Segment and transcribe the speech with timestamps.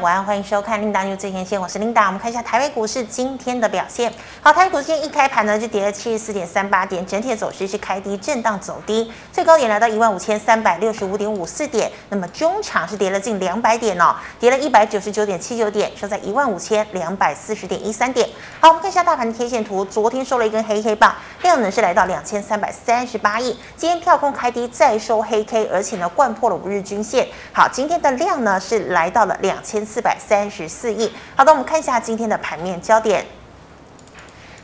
[0.00, 2.06] 晚安，欢迎收看琳达牛最前线，我是琳达。
[2.06, 4.12] 我们看一下台北股市今天的表现。
[4.40, 11.90] 好，台北股市今天一开盘呢就跌了七十四点三八点，整体的走势是开低震荡走低，最高点来到一万五千三百六十五点五四点。
[12.10, 18.28] 那么中场是跌了近两百点哦，跌了一百九十九点七九点，收在一万五千两百四十点一三点。
[18.60, 27.28] 好，我们看一下大盘的 K 线图，昨天收了一根黑黑棒，量能是来到两千三百三十八亿，今天跳空开低再收黑 K，而且呢掼破了五日均线。
[27.52, 29.86] 好，今天的量呢是来到了两千。
[29.86, 31.12] 四百三十四亿。
[31.36, 33.24] 好的，我们看一下今天的盘面焦点。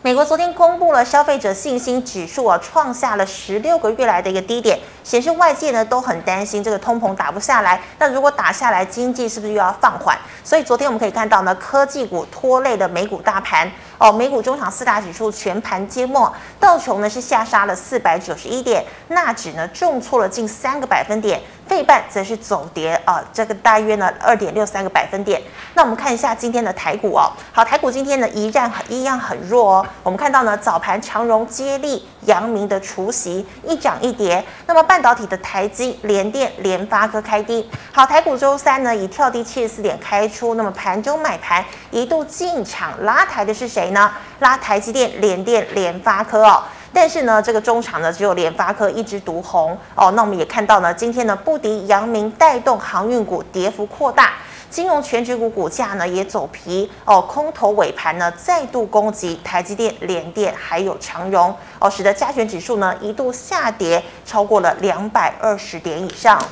[0.03, 7.81] 美国昨天公布了消费者信心指数啊，创下了十六个月来的一个低点，显示外界呢都很担心这个通膨打不下来。
[7.99, 10.19] 那如果打下来，经济是不是又要放缓？
[10.43, 14.11] 所以昨天我们可以看到呢，科技股拖累的美股大盘哦。
[14.11, 21.41] 美股中场四大指数全盘皆墨，道琼呢是下杀了四百九十一点，纳指呢重挫了近三个百分点。
[21.67, 25.41] 费半则是走跌啊，这个大约呢二点六三个百分点。
[25.73, 29.87] 那我们看一下今天的台股哦，好，台股今天呢依然一样很弱哦。
[30.03, 34.45] 我们看到呢早盘长荣接力、阳明的除息一涨一跌。
[34.67, 37.69] 那么半导体的台积、联电、联发科开低。
[37.93, 44.13] 好，台股周三呢以跳低七十四点开出，那么盘中买盘一度进场拉抬的是谁呢？
[44.41, 46.63] 拉台积电、联电、联发科哦。
[46.93, 50.13] 但是呢，这个中场呢只有联发科一枝独红哦。
[50.13, 54.35] 那我们也看到呢，今天呢不敌阳明带动航运股跌幅扩大，
[54.75, 57.23] 金融全指股股价呢也走皮哦。
[57.23, 66.45] 空头尾盘呢再度攻击台积电、联电还有长荣哦，使得加权指数呢一度下跌超过了两百二十点以上。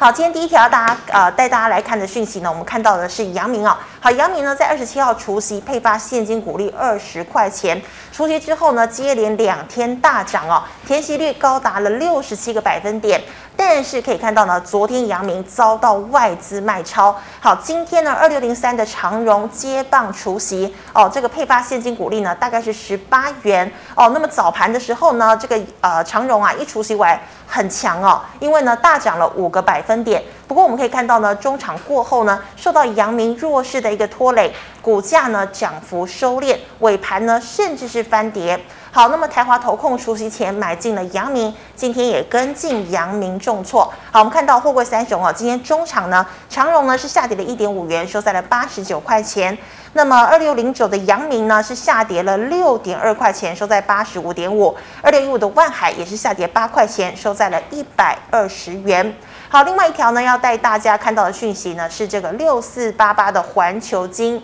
[0.00, 3.82] 好，今天第一条大家呃带大家来看的讯息呢，我们看到的是阳明啊、哦。
[3.98, 7.82] 好，阳明呢在二十七号除夕配发现金股利二十块钱，
[8.12, 13.20] 除夕之后呢接连两天大涨哦，填息率高达了六十七个百分点。
[13.56, 17.12] 但是可以看到呢，昨天阳明遭到外资卖超。
[17.40, 24.12] 好，今天呢二六零三的长荣接棒除夕哦，这个配发现金股利呢大概是十八元哦。
[24.14, 30.22] 那么早盘的时候呢，这个呃长荣啊一除夕完很强哦，因为呢大涨了五个百分点。
[30.46, 38.60] 不过我们可以看到呢，中场过后呢，受到阳明弱势的一个拖累，股价呢涨幅收敛，尾盘呢甚至是翻跌。
[38.90, 43.84] 好，那么台华投控除夕前买进了阳明，今天也跟进阳明重挫。
[44.10, 49.56] 好，我们看到货柜三雄哦，今天中场呢，长荣呢是下跌了一点五元，收在了八十九块钱。
[49.92, 54.74] 那么二六零九的阳明呢是下跌了六点二块钱，收在八十五点五。
[55.02, 59.14] 二六一五的万海也是下跌八块钱，收在了一百二十元。
[59.48, 64.42] 好，另外一条呢要带大家看到的讯息呢是这个六四八八的环球金。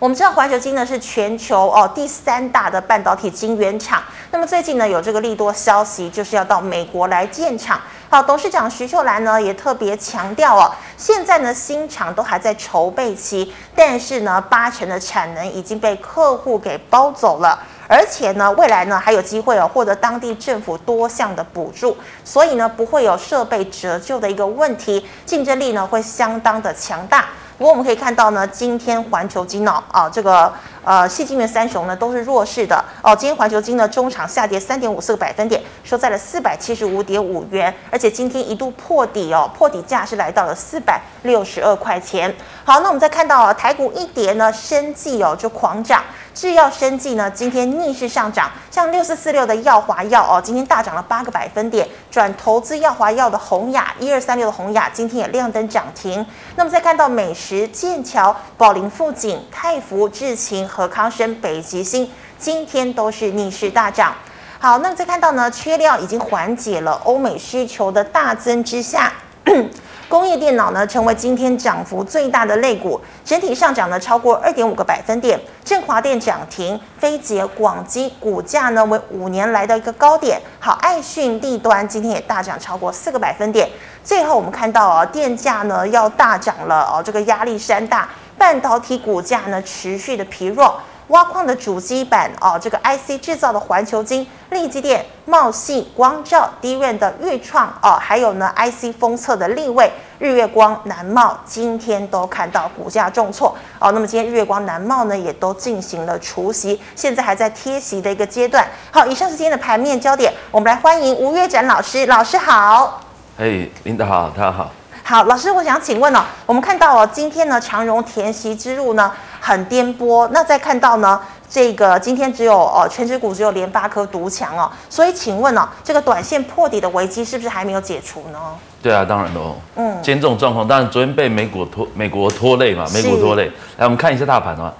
[0.00, 7.78] 我们知道环球晶呢是全球哦第三大的半导体晶圆厂，那么最近呢有这个利多消息，就是要到美国来建厂。
[8.08, 21.94] 好，董事长徐秀兰呢也特别强调哦，现在呢新厂都还在筹备期，但是呢八成的产能已经被客户给包走了，而且呢未来呢还有机会哦获得当地政府多项的补助，
[22.24, 27.26] 所以呢不会有设备折旧的一个问题，竞争力呢会相当的强大。
[27.60, 30.50] 不过我们可以看到呢，今天环球金脑，啊，这个
[30.84, 33.14] 呃，矽晶圆三雄呢都是弱势的哦。
[33.14, 42.34] 今天环球金呢中场下跌三点五四个百分点，收在了四百七十五点五元，而且今天一度破底哦，破底价是来到了四百六十二块钱。
[42.64, 46.02] 好，那我们再看到啊，台股一跌呢，生技哦就狂涨。
[46.32, 51.86] 制药生技呢，今天逆势上涨，像六四四六的耀华药哦，今天大涨了八个百分点。
[52.08, 56.24] 转投资耀华药的宏雅一二三六的宏雅，今天也亮灯涨停。
[56.54, 64.14] 那么再看到美食、剑桥、宝林富锦、泰福、智勤、和和康生、北极星，今天都是逆势大涨。
[64.58, 69.12] 好，那再看到呢，缺料已经缓解了，欧美需求的大增之下。
[70.08, 75.38] 工业电脑呢，成为今天涨幅最大的类股，整体上涨呢超过二点五个百分点。
[75.62, 80.40] 振华电涨停，飞捷、广基股价呢为五年来的一个高点。
[80.58, 83.68] 好，爱讯、立端今天也大涨超过四个百分点。
[84.02, 88.08] 最后我们看到啊，电价呢要大涨了哦，这个压力山大，
[88.40, 90.80] 半导体股价呢持续的疲弱。
[91.08, 99.90] 挖矿的主机板哦，这个 IC 制造的环球晶、力积电、茂信、光照、d r 的钰创哦，还有呢 IC 封测的力位、
[100.20, 103.90] 日月光、南茂，今天都看到股价重挫哦。
[103.90, 108.64] 那么今天日月光、南茂呢，也都进行了除息，现在还在贴息的一个阶段。
[108.92, 113.02] 好，以上是今天的盘面焦点，我们来欢迎吴月展老师，老师好。
[113.36, 114.70] 嘿，领导好，大家好。
[115.10, 119.10] 好，老师，我想请问哦，我们看到哦，今天呢长荣填息之路呢
[119.40, 128.38] 很颠簸，那再看到呢这个今天只有呃权值股只有联发科独强哦，所以请问哦，这个短线破底的危机是不是还没有解除呢？
[128.80, 129.56] 对啊，当然喽。
[129.74, 133.50] 嗯，今天这种状况，当然昨天被美股拖美国拖累嘛，美股拖累。
[133.78, 134.72] 来，我们看一下大盘啊。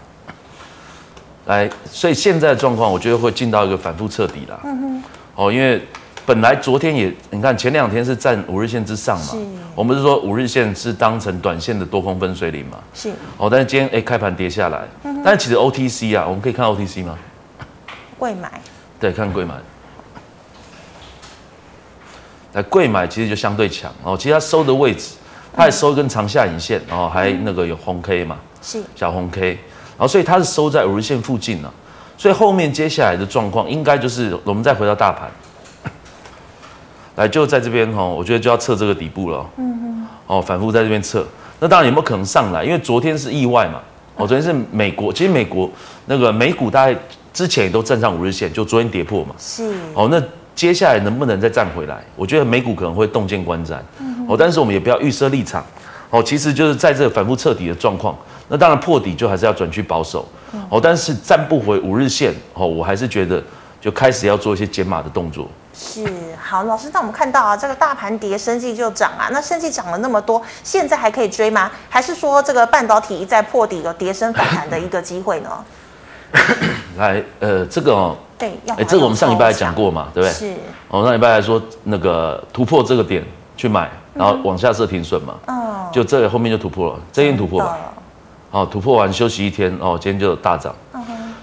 [1.47, 4.61] 来，所以现在的状况，我觉得会进到一个反复彻底了。
[4.63, 5.03] 嗯哼。
[5.35, 5.85] 哦，因为
[6.31, 9.35] 本来昨天也，你看前两天是站五日线之上嘛。
[9.75, 12.79] 我们是说五日线是当成短线的多空分水岭嘛。
[12.95, 13.11] 是。
[13.37, 17.19] 哦，但是今天哎开盘跌下来，嗯、但是其实 OTC 啊，我们可以看 OTC 吗？
[18.17, 18.61] 贵买。
[19.01, 19.57] 对，看贵买。
[22.53, 25.17] 那贵买其实就相对强哦，其实它收的位置，
[25.53, 28.39] 它还收一根长下影线，然后还那个有红 K 嘛。
[28.63, 28.81] 是。
[28.95, 29.59] 小红 K。
[29.99, 31.75] 然后，所以它是收在五日线附近了，
[32.17, 35.29] 所以后面接下来的状况应该就是我们再回到大盘，
[37.21, 41.27] 来就在这边哈，我觉得就要测这个底部了，嗯嗯，哦，反复在这边测，
[41.59, 42.65] 那当然有没有可能上来？
[42.65, 43.81] 因为昨天是意外嘛，
[44.17, 45.71] 哦，昨天是美国， 其实美国
[46.07, 46.99] 那个美股大概
[47.33, 50.23] 之前也都站上五日线，就昨天跌破嘛，是，哦，那
[50.55, 52.03] 接下来能不能再站回来？
[52.17, 53.75] 我觉得美股可能会动见观瞻，
[54.27, 55.63] 哦，但是我们也不要预设立场，
[56.09, 58.17] 哦，其实就是在这个反复彻底的状况。
[58.49, 60.27] 那当然破底就还是要转去保守，
[60.71, 63.43] 哦，但是站不回五日线，哦，我还是觉得
[63.81, 65.47] 就开始要做一些减码的动作。
[65.73, 66.05] 是，
[66.41, 71.71] 好，老师，那我们看到啊，这个大盘跌，生技就涨啊，那生技涨了那么多，现在还可以追吗？
[71.89, 75.51] 还是说这个半导体一再破底有跌升反弹的一个机会呢？
[76.99, 80.33] 来，呃，这个哦，对，哎、欸，这个我们上礼拜还讲过嘛，对不对？
[80.33, 80.55] 是，
[80.89, 83.25] 我上礼拜还说那个突破这个点
[83.57, 87.77] 去买，然后往下设停损嘛，嗯，就这个后面就突破了，这天突破了。
[88.51, 90.75] 哦，突破完休息一天，哦，今天就大涨。
[90.93, 90.99] Uh.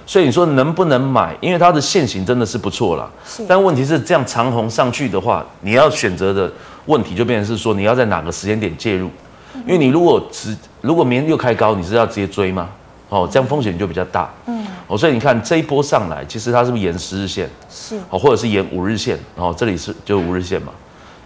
[0.07, 1.35] 所以你说能不能买？
[1.41, 3.07] 因为它的线型真的是不错啦。
[3.45, 6.49] 但问题是这样长红上去的话，你要选择的
[6.85, 9.09] 问题就变成是说，你要在哪个时间点介入？
[9.53, 12.69] 嗯、因为你如果只如果明天又开高，你是要直接追吗？
[13.09, 14.33] 哦，这样风险就比较大。
[14.45, 14.65] 嗯。
[14.87, 17.49] 哦，所以你看这一波上来，其实它是不是沿十日线？
[17.69, 17.97] 是。
[18.09, 19.19] 哦，或者是沿五日线？
[19.35, 20.71] 哦，这里是就五日线嘛。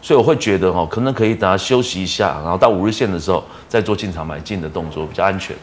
[0.01, 5.56] 所以我会觉得哦，可能可以等它休息一下，然后到五日线的时候再做进场买进的动作，比较安全。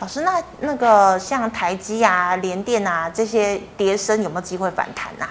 [0.00, 5.30] 老师，那那个像台积啊、联电啊这些跌升有没有机会反弹呐、啊？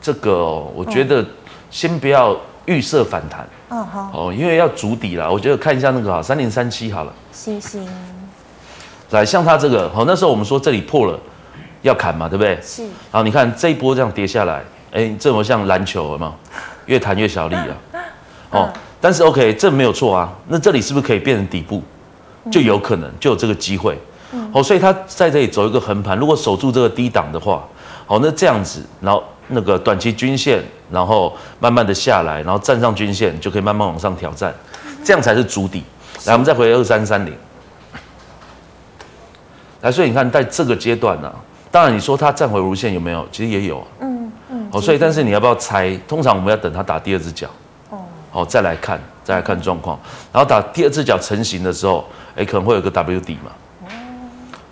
[0.00, 1.24] 这个、哦、我觉得
[1.70, 5.30] 先不要预设反弹，嗯好，哦，因为要筑底了。
[5.30, 7.86] 我觉得看一下那个三零三七好了，星星，
[9.10, 11.18] 来像它这个，好，那时候我们说这里破了
[11.82, 12.58] 要砍嘛，对不对？
[12.62, 12.86] 是。
[13.10, 14.62] 好，你看这一波这样跌下来，
[14.92, 16.34] 哎，这么像篮球有没有？
[16.86, 17.76] 越弹越小力啊。
[18.50, 20.32] 哦，但是 OK，这没有错啊。
[20.46, 21.82] 那这里是不是可以变成底部？
[22.50, 23.98] 就有可能就有这个机会，
[24.52, 27.62] 哦，所以他在这里走一个横盘，如果守住这个低档的话，
[28.06, 34.54] 好，那这样子，然后那个短期均线，然后慢慢的下来，然后站上均线，就可以慢慢往上挑战，
[35.04, 35.82] 这样才是主底。
[36.24, 37.34] 来，我们再回二三三零，
[39.82, 41.32] 来，所以你看在这个阶段呢，
[41.70, 43.26] 当然你说它站回无线有没有？
[43.30, 45.94] 其实也有，嗯嗯，好，所以但是你要不要猜？
[46.08, 47.48] 通常我们要等它打第二只脚，
[47.90, 47.98] 哦，
[48.30, 49.98] 好，再来看，再来看状况，
[50.32, 52.04] 然后打第二只脚成型的时候。
[52.38, 53.50] 哎，可能会有个 W 底嘛，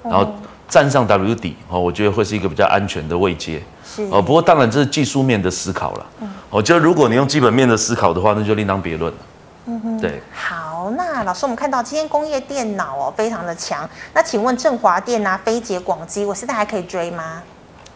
[0.05, 0.33] 然后
[0.69, 3.61] 站上 W 底哦，我觉得会是一个比较安全的位阶。
[3.85, 6.07] 是哦，不过当然这是技术面的思考了。
[6.21, 9.19] 嗯，我觉得如果你用基本面的思考的话，那就另当别论了。
[9.67, 10.21] 嗯哼，对。
[10.33, 17.43] 好，那老师，我们看到今天工业电脑哦非常的强，那请问振华电啊、飞捷、广基，我现在还可以追吗？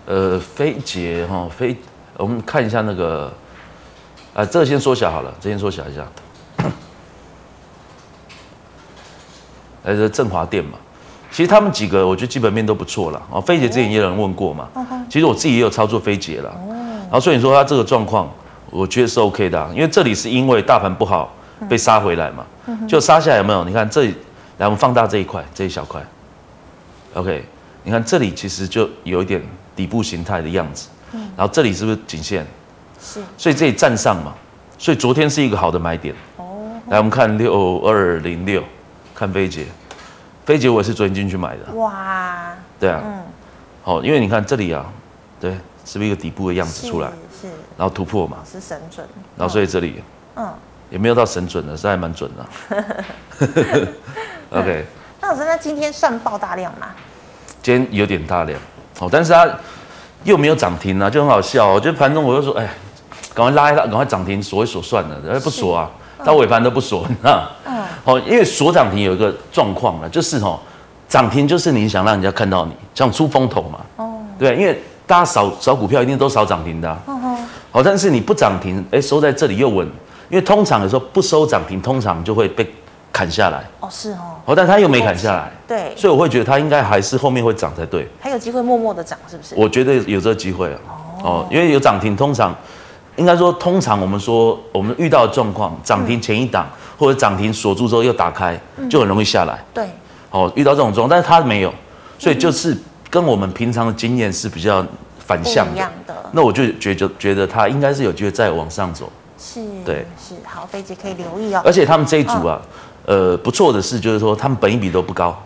[0.07, 1.77] 呃，飞捷哈飞，
[2.17, 3.33] 我们看一下那个，
[4.35, 6.03] 啊，这个先缩小好了，这先缩小一下。
[9.91, 10.79] 还是振华电嘛，
[11.33, 13.41] 其实他们几个我觉得基本面都不错了啊。
[13.41, 14.69] 飞姐之前也有人问过嘛，
[15.09, 16.55] 其实我自己也有操作飞姐了，
[17.03, 18.31] 然后所以你说它这个状况，
[18.71, 21.35] 我觉得是 OK 的，因为这里是因为大盘不好
[21.69, 22.47] 被杀回来嘛，
[22.87, 23.65] 就杀下来有没有？
[23.65, 24.15] 你看这里，
[24.59, 26.01] 来我们放大这一块，这一小块
[27.15, 27.45] ，OK，
[27.83, 29.43] 你看这里其实就有一点
[29.75, 30.89] 底部形态的样子，
[31.37, 32.47] 然后这里是不是颈线？
[33.03, 34.33] 是，所以这里站上嘛，
[34.79, 36.15] 所以昨天是一个好的买点。
[36.37, 36.45] 哦，
[36.91, 38.63] 来我们看六二零六。
[39.13, 39.67] 看飞捷，
[40.45, 41.73] 飞捷我也是昨天进去买的。
[41.75, 43.23] 哇，对啊，嗯，
[43.83, 44.85] 好，因为你看这里啊，
[45.39, 45.53] 对，
[45.85, 47.09] 是不是一个底部的样子出来？
[47.41, 49.07] 是，然后突破嘛，是神准。
[49.37, 50.03] 然后所以这里，
[50.37, 50.53] 嗯，
[50.91, 52.85] 也没有到神准的，是还蛮准的。
[54.51, 54.85] OK，
[55.21, 56.89] 那老师，那今天算爆大量吗？
[57.63, 58.59] 今天有点大量，
[58.99, 59.49] 哦，但是它
[60.25, 61.69] 又没有涨停啊，就很好笑。
[61.69, 62.69] 我觉得盘中我就说，哎，
[63.33, 65.91] 赶快拉一拉，赶快涨停锁一锁算了，哎，不锁啊，
[66.25, 67.49] 到尾盘都不锁，你知道？
[68.05, 70.59] 哦，因为锁涨停有一个状况了，就是哦，
[71.09, 73.81] 涨停就是你想让人家看到你，想出风头嘛。
[73.97, 76.99] 哦，对，因为大家扫扫股票一定都少涨停的，啊。
[77.07, 77.37] 哦吼
[77.73, 79.87] 好，但是你不涨停，哎，收在这里又稳，
[80.29, 82.69] 因为通常有时候不收涨停，通常就会被
[83.13, 83.63] 砍下来。
[83.81, 84.19] 哦，是哦。
[84.47, 85.51] 哦，但它又没砍下来。
[85.69, 85.95] 对。
[85.97, 88.09] 所以我会觉得它应该还是后面会涨才对。
[88.21, 89.55] 还有机会默默的涨，是不是？
[89.57, 90.79] 我觉得有这个机会啊。
[91.23, 91.47] 哦。
[91.51, 92.53] 因为有涨停，通常
[93.17, 99.63] 应该说，通常我们说我们遇到的状况，涨停前一档、嗯、或者涨停锁住之后又打开，就很容易下来。
[99.75, 99.87] 对。
[100.31, 101.75] 哦，遇到这种状况，但是它没有，
[102.17, 102.77] 所以就是
[103.11, 104.87] 跟我们平常的经验是比较
[105.19, 105.83] 反向的。
[106.07, 109.11] 的那我就觉得觉得它应该是有机会再往上走。
[109.37, 111.61] 是，对，是好，飞姐可以留意哦。
[111.65, 112.61] 而且他们这一组啊，
[113.07, 115.37] 呃，不错的是，就是说他们本一比都不高，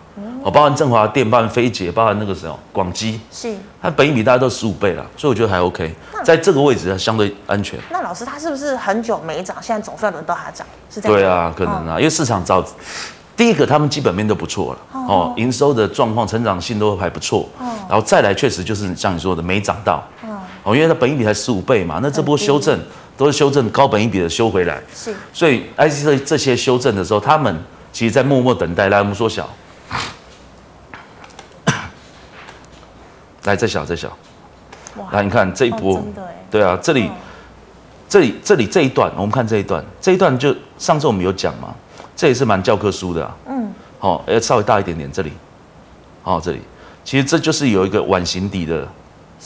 [0.45, 5.91] 哦，包含振华电，包含菲捷，包含那个什么广基，是，它本益比大家都十五倍了，所以我觉得还 OK，
[6.23, 7.79] 在这个位置相对安全。
[7.91, 10.67] 那老师他是不是很久没涨，现在总算轮到他涨？
[10.91, 11.19] 是这样？
[11.19, 12.63] 对啊，可能啊，因为市场早，
[13.35, 17.49] 第一个他们基本面都不错了，哦，营收的状况、成长性都还不错，
[17.89, 20.03] 然后再来确实就是像你说的没涨到，
[20.63, 22.79] 哦，因为它本益比才十五倍嘛，那这波修正。
[23.17, 27.57] 都是修正高本益比的修回来，是，所以 IC 这这些修正的时候，他们
[27.93, 28.89] 其实在默默等待。
[28.89, 29.49] 来，我们缩小，
[33.45, 34.09] 来再小再小，
[34.97, 36.05] 哇来你看这一波，哦、
[36.51, 37.13] 对啊，这里、嗯、
[38.09, 41.75] 这里这里这一段，我们看这一段，这一段就上次我们有讲嘛，
[42.17, 45.33] 这也是蛮教科书的啊，嗯，好、哦，要稍微大一点点，这里，
[46.23, 46.61] 好、哦，这里，
[47.05, 48.87] 其实这就是有一个碗形底的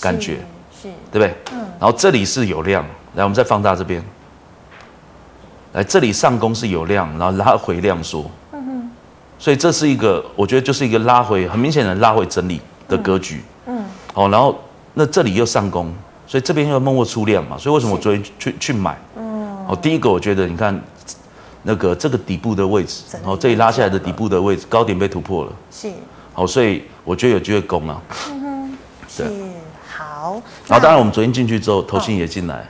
[0.00, 0.38] 感觉，
[0.70, 1.34] 是，是对不对？
[1.52, 2.84] 嗯，然后这里是有量。
[3.14, 4.00] 来，我们再放大这边。
[5.72, 8.30] 来，这里上攻是有量，然后拉回量缩。
[8.52, 8.90] 嗯哼。
[9.38, 13.36] 所以这是一个，我觉得就是一个拉回，很明显的拉回整理的格局。
[13.36, 13.42] 嗯。
[14.18, 14.58] 好，然后
[14.94, 15.94] 那这里又上攻，
[16.26, 17.56] 所以这边又默默出量嘛。
[17.56, 18.98] 所以为什么我昨天去去买？
[19.16, 19.64] 嗯。
[19.68, 20.76] 哦，第一个我觉得你看
[21.62, 25.52] 那个这个底部的位置，然后这里拉下来的底部的位置，高点被突破了。
[25.70, 25.88] 是。
[26.34, 28.02] 好，所以我觉得有机会攻啊。
[28.32, 28.78] 嗯哼。
[29.08, 29.24] 是。
[29.88, 30.42] 好。
[30.66, 32.66] 然后当然我们昨天进去之后，投信也进来。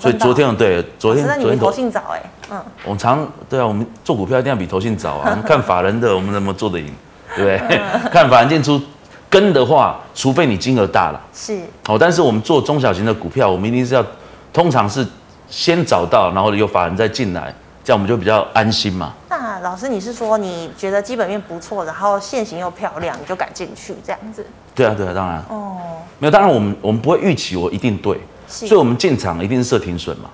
[0.00, 5.30] 所以昨天对，昨天昨天投信早哎，嗯，我们常对啊，我们做股票一定要比投信早啊。
[5.30, 6.92] 我们看法人的，我们怎么做得赢，
[7.36, 7.80] 对不对？
[8.10, 8.82] 看法人进出
[9.30, 11.60] 跟的话，除非你金额大了，是。
[11.86, 14.04] 好，但是我们做中小型的股票，我们一定是要，
[14.52, 15.06] 通常是
[15.48, 17.54] 先找到，然后有法人再进来，
[17.84, 19.12] 这样我们就比较安心嘛。
[19.28, 24.46] 那老师，你是说你觉得基本面不错，然后线型又漂亮，你就敢进去这样子？
[24.74, 25.42] 对啊，对啊，当然。
[25.48, 25.76] 哦，
[26.18, 28.18] 没有，当然我们我们不会预期我一定对。
[28.50, 30.30] 所以，我们进场一定是设停损嘛。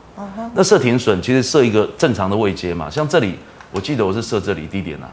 [0.54, 2.88] 那设停损其实设一个正常的位阶嘛。
[2.88, 3.36] 像这里，
[3.72, 5.10] 我记得我是设这里低点啊。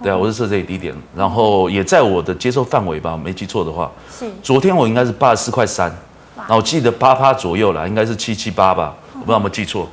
[0.00, 0.02] 哦。
[0.02, 3.90] 对啊，我是设这里低点，然后也在我的接受范围吧，没记错的话。
[4.10, 4.28] 是。
[4.42, 5.90] 昨天我应该是八十四块三，
[6.36, 9.88] 然后我记得八趴左右啦，应该是七七八吧，我不知道有没有记错。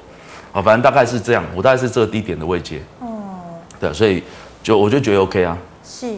[0.52, 2.82] 好，反正大概是这样，我大概是这个低点的位阶。
[3.00, 3.08] 哦。
[3.80, 4.24] 对，所以
[4.64, 5.58] 就我就觉得 OK 啊。
[5.84, 6.16] 是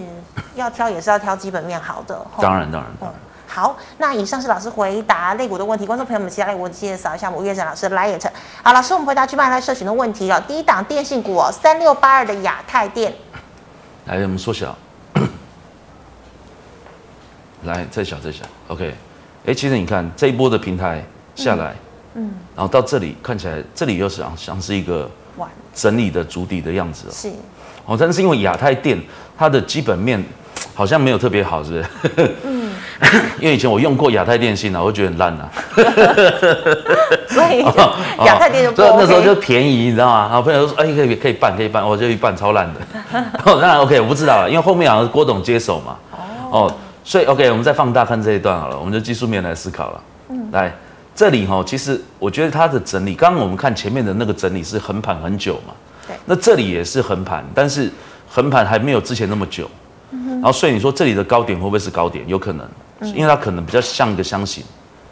[0.55, 2.19] 要挑也是要挑基本面好的。
[2.39, 3.19] 当然，当然，当然。
[3.51, 8.19] 好，那以上是老师回答类股的问题，观众朋友们，其他类股介绍一下我们岳展老师的 LINE。
[8.61, 10.41] 好，老师，我们回答去麦来社群的问题哦。
[10.47, 13.11] 第一档电信股哦，三六八二的亚太电，
[14.09, 14.75] 来，我们缩小，
[17.63, 18.91] 来再小再小，OK。
[19.45, 21.75] 哎，其实你看这一波的平台下来，
[22.15, 25.09] 嗯，嗯然后到这里看起来，这里又是像像是一个
[25.75, 27.11] 整理的主底的样子哦。
[27.13, 27.31] 是，
[27.85, 28.99] 哦，但是因为亚太电
[29.37, 30.23] 它的基本面
[30.73, 31.77] 好像没有特别好，是不
[32.21, 32.35] 是？
[32.45, 32.58] 嗯。
[33.39, 35.49] 因为以前我用过亚太电信啊，我觉得很烂啊。
[37.29, 37.63] 所以
[38.25, 38.95] 亚太电信不 OK。
[38.99, 40.27] 那时候就便宜，你知道吗？
[40.27, 42.81] 然后朋友说：“哎，可以可以办，可以办。”我就一办超烂的。
[43.43, 45.95] 当然 OK，我不知道了，因为后面好像是郭董接手嘛。
[46.51, 46.73] 哦。
[47.03, 50.01] 所以 OK，我们再放大看这一段好了，我们就技术面来思考了。
[50.29, 50.49] 嗯。
[50.51, 50.71] 来
[51.15, 55.73] 这里哈，其实我觉得它的整理，刚刚我们看前面的那个整理是横盘很久嘛。
[56.05, 56.15] 对。
[56.25, 57.89] 那这里也是横盘，但是
[58.29, 59.69] 横盘还没有之前那么久。
[60.11, 62.27] 然后所以你说这里的高点会不会是高点？
[62.27, 62.67] 有可能。
[63.01, 64.63] 因为它可能比较像一个箱型，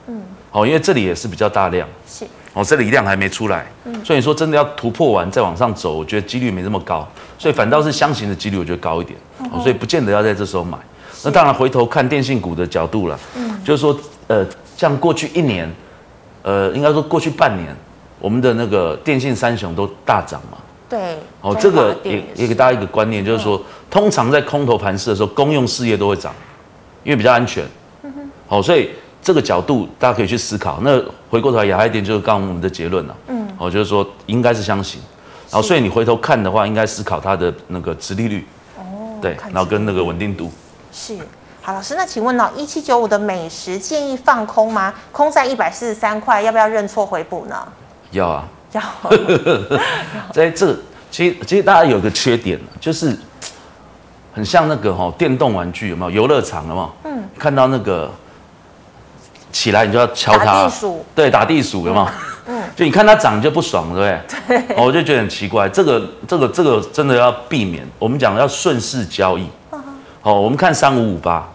[0.07, 9.17] 嗯，好，因为这里也是比较大量，是，哦，这里量还没出来，嗯，所以你说真的要突破完再往上走，我觉得几率没这么高，所以反倒是箱型的几率我觉得高一点，
[9.51, 10.77] 哦，所以不见得要在这时候买。
[11.23, 15.69] 那当然回头看电信股的角度了，嗯，就是说，呃，像过去一年，
[16.43, 17.75] 呃，应该说过去半年，
[18.19, 26.31] 我们的那个电信三雄都大涨嘛，对，哦，这个也也给大家一个观念，就是说，通常在空头盘势的时候，公用事业都会涨。
[27.07, 27.63] 因为比较安全，
[28.47, 28.89] 好，所以
[29.21, 30.79] 这个角度大家可以去思考。
[30.81, 34.99] 那回过头来，亚太电就是刚刚我们的结论了，嗯，我就是说应该是相型，
[35.49, 38.45] 然后所以你回头看的话，应该思考它的那个殖利率，
[38.77, 40.51] 哦，对，然后跟那个稳定度。
[40.91, 41.17] 是，
[41.61, 44.93] 好，老师，那请问呢，一七九五的美食建议放空吗？
[45.13, 47.55] 空在一百四十三块，要不要认错回补呢？
[48.11, 48.81] 要啊，要。
[50.33, 50.77] 在这
[51.09, 53.17] 其实其实大家有个缺点就是。
[54.37, 56.11] 很像那个哈电动玩具有没有？
[56.11, 56.91] 游乐场有没有？
[57.05, 58.07] 嗯，看到那个
[59.51, 62.07] 起来你就要敲它，打地鼠，对，打地鼠有没有？
[62.45, 64.65] 嗯，就你看它涨就不爽，对不对？
[64.67, 64.75] 对。
[64.77, 67.83] 我就觉得很奇怪，这个这个这个真的要避免。
[67.97, 69.49] 我们讲要顺势交易。
[70.21, 71.49] 好，我们看三五五八，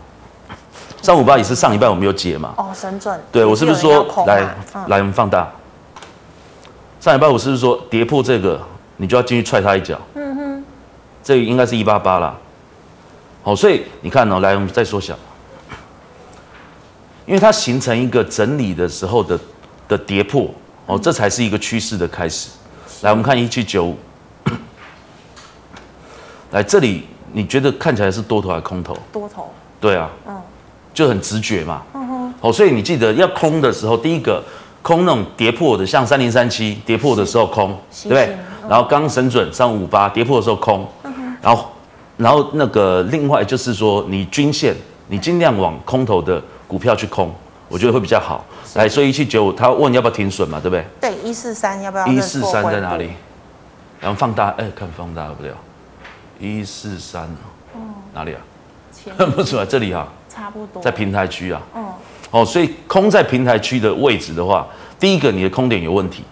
[1.00, 2.52] 三五八也是上礼拜我们有解嘛？
[2.56, 3.16] 哦，神准。
[3.30, 4.40] 对，我是不是说来
[4.88, 5.48] 来我们放大？
[6.98, 8.60] 上礼拜我是不是说跌破这个，
[8.96, 9.96] 你就要进去踹它一脚？
[10.14, 10.64] 嗯哼。
[11.22, 12.34] 这个应该是一八八啦。
[13.42, 15.14] 好，所以你看哦，来我们再缩小。
[17.26, 19.38] 因为它形成一个整理的时候的
[19.88, 20.48] 的跌破
[20.86, 22.50] 哦，这才是一个趋势的开始。
[23.02, 23.96] 来，我们看一七九五，
[26.50, 28.96] 来这里，你觉得看起来是多头还是空头？
[29.12, 29.52] 多头。
[29.80, 30.40] 对啊，嗯，
[30.92, 31.82] 就很直觉嘛。
[31.94, 32.34] 嗯哼。
[32.40, 34.42] 哦，所以你记得要空的时候，第一个
[34.82, 38.36] 空那种跌破的，像三零三七跌破的时候空，对不对？
[38.68, 40.86] 然后刚神准三五五八跌破的时候空，
[41.40, 41.70] 然后
[42.16, 44.74] 然后那个另外就是说，你均线
[45.08, 46.42] 你尽量往空头的。
[46.72, 47.30] 股票去空，
[47.68, 48.42] 我觉得会比较好。
[48.76, 50.86] 来，所以一七九五，他问你要不要停损嘛，对不对？
[50.98, 52.06] 对，一四三要不要？
[52.06, 53.10] 一四三在哪里？
[54.00, 55.50] 然后放大，哎，看放大不了。
[56.40, 57.24] 一四三
[57.74, 58.40] 哦，哪里啊？
[59.18, 61.60] 看不出来，这里啊，差不多，在平台区啊。
[62.30, 64.66] 哦，所以空在平台区的位置的话，
[64.98, 66.24] 第一个你的空点有问题。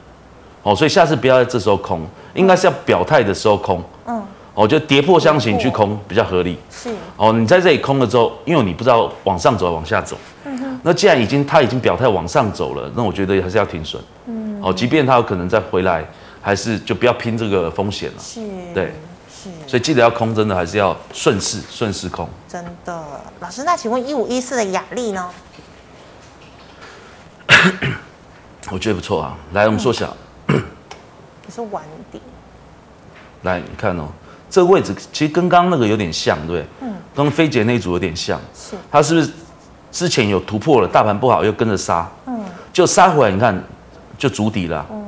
[0.63, 2.01] 哦，所以下次不要在这时候空，
[2.33, 3.85] 应该是要表态的时候空。
[4.07, 4.23] 嗯。
[4.63, 6.59] 我觉得跌破箱型去空比较合理。
[6.71, 10.19] 是哦，你在这里空了之后，因为你不知道往上走还往下走。
[10.45, 10.81] 嗯哼。
[10.83, 14.03] 那既然已经他已经表态往上走了，那我觉得还是要停损。
[14.27, 14.61] 嗯。
[14.63, 16.05] 哦，即便他有可能再回来，
[16.43, 18.17] 还是就不要拼这个风险了。
[18.21, 18.41] 是。
[18.75, 18.93] 对。
[19.33, 19.49] 是。
[19.67, 22.29] 所以记得要空，真的还是要顺势顺势空。
[22.47, 23.03] 真的，
[23.41, 25.31] 老师，那请问一五一四的雅丽呢？
[28.71, 29.35] 我觉得不错啊。
[29.55, 30.15] 来，我们缩小。
[30.47, 32.23] 你是晚点。
[33.43, 34.09] 来，你看哦。
[34.51, 36.67] 这个位置其实跟刚刚那个有点像，对不对？
[36.83, 36.95] 嗯。
[37.15, 38.39] 跟飞姐那一组有点像。
[38.55, 38.75] 是。
[38.91, 39.31] 它是不是
[39.93, 40.89] 之前有突破了？
[40.89, 42.09] 大盘不好又跟着杀。
[42.27, 42.45] 嗯。
[42.73, 43.65] 就杀回来，你看
[44.19, 44.85] 就筑底了。
[44.91, 44.99] 嗯。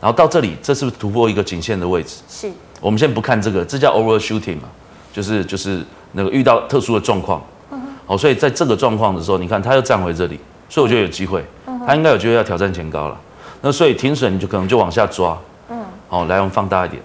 [0.00, 2.16] 然后到这里，这是不是突破一个颈线的位置？
[2.28, 2.50] 是。
[2.80, 4.68] 我们先不看这个，这叫 overshooting 嘛，
[5.12, 7.42] 就是就是那个遇到特殊的状况。
[7.70, 7.80] 嗯。
[8.06, 10.38] 哦，所以在这个状况的时候，你看它又站回这里，
[10.68, 11.44] 所以我觉得有机会。
[11.66, 11.80] 嗯。
[11.86, 13.16] 它应该有机会要挑战前高了。
[13.60, 15.36] 那所以停损你就可能就往下抓。
[15.70, 15.78] 嗯。
[16.08, 17.02] 好，来我们放大一点。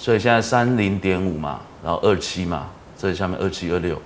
[0.00, 4.00] 所以现在三零点五嘛，然后二七嘛，这里下面二七二六，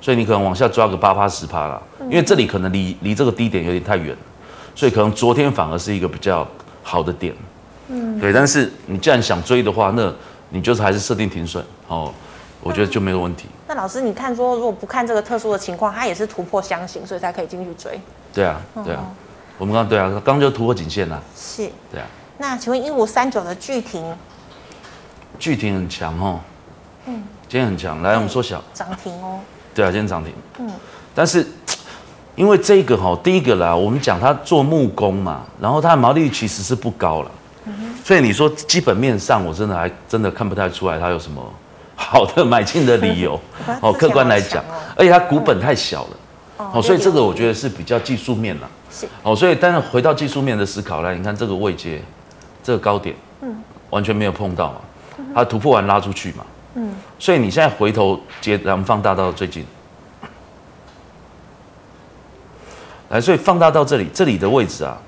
[0.00, 4.14] 所以你可能往下抓个八趴十趴啦，因为这里可能离离这个低点有点太远，
[4.74, 6.46] 所以可能昨天反而是一个比较
[6.82, 7.32] 好的点，
[7.88, 8.32] 嗯，对。
[8.32, 10.12] 但是你既然想追的话，那
[10.50, 12.12] 你就是还是设定停损哦，
[12.60, 13.46] 我觉得就没有问题。
[13.68, 18.00] 那老师，你看说如果不看这个特殊的情况，它也是突破箱型，所以才可以进去追。
[18.34, 19.04] 对啊，对啊，
[19.58, 21.22] 我们刚对啊，刚就突破颈线了。
[21.36, 21.70] 是。
[21.92, 22.06] 对啊。
[22.38, 24.04] 那请问一五三九的巨庭？
[25.38, 26.40] 巨停很强哦，
[27.06, 28.00] 嗯，今天很强。
[28.02, 29.40] 来，我们缩小涨停哦。
[29.74, 30.32] 对啊，今天涨停。
[30.58, 30.70] 嗯，
[31.14, 31.46] 但是
[32.34, 37.30] 因为这个哈，第一个啦，我们讲它做木工嘛，然后它的毛利率其实是不高了，
[38.04, 41.42] 所以你说基本面上，我真的还真的看不太出来它有什么
[41.94, 43.38] 好的买进的理由。
[43.82, 44.64] 哦，客观来讲，
[44.96, 46.16] 而且它股本太小了，
[46.72, 48.68] 哦，所以这个我觉得是比较技术面了。
[48.90, 49.06] 是。
[49.22, 52.00] 哦，所以但是回到技术面的思考来，你看这个位阶，
[52.62, 53.54] 这个高点，嗯，
[53.90, 54.80] 完全没有碰到嘛。
[55.34, 59.64] 它突破完拉出去嘛，嗯，所以你现在回头接，咱们放大到最近，
[63.08, 64.98] 来，所以放大到这里，这里的位置啊，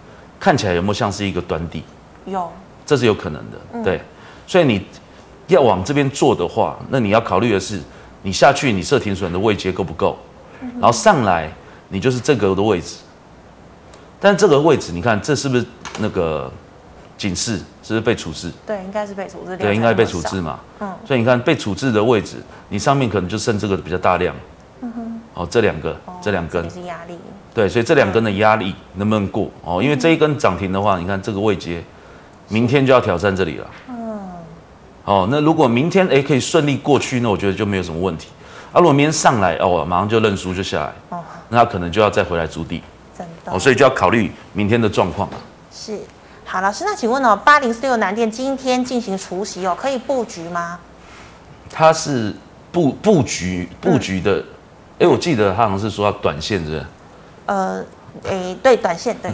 [0.41, 1.83] 看起来有没有像是一个端底？
[2.27, 2.51] 有，
[2.87, 4.01] 这是有可能的，对。
[4.47, 4.85] 所以你
[5.47, 7.81] 要往这边做的话，那你要考虑的是，
[8.23, 10.19] 你下去你设停损的位阶够不够？
[10.75, 11.53] 然后上来
[11.89, 12.97] 你就是这个的位置，
[14.19, 15.65] 但这个位置你看这是不是
[15.99, 16.51] 那个？
[17.19, 18.53] 警示是不是被处置？
[18.67, 19.57] 对，应该是被处置。
[19.57, 20.61] 对，应该被处置嘛。
[20.81, 20.95] 嗯。
[21.07, 22.37] 所以你看被处置的位置，
[22.69, 24.37] 你上面可能就剩这个比较大量。
[24.83, 25.21] 嗯哼。
[25.33, 26.69] 哦，这两个，这两根。
[26.69, 27.19] 是压力。
[27.55, 29.51] 对，所以这两根的压力能不能过？
[29.65, 31.83] 哦，因为这一根涨停的话，你看这个位阶，
[32.49, 33.67] 明天就要挑战这里了。
[33.89, 34.21] 嗯。
[35.07, 38.29] 哦，那如果明天哎可以顺利过去，那我觉得就没有什么问题。
[38.71, 40.93] 啊，如果明天上来哦，马上就认输就下来。
[41.09, 41.25] 哦。
[41.49, 42.83] 那他可能就要再回来筑底。
[43.17, 43.51] 真的。
[43.51, 45.27] 哦，所以就要考虑明天的状况。
[45.73, 45.99] 是。
[46.51, 50.79] 好，老师，那请问哦，八零四六南电今天进行除息哦，可以布局吗？
[51.71, 52.35] 它是
[52.73, 56.87] 布布局布局的，哎、嗯欸，我记得他好像是说要短线，是不是？
[57.45, 57.85] 呃，
[58.25, 59.31] 哎、欸，对，短线对。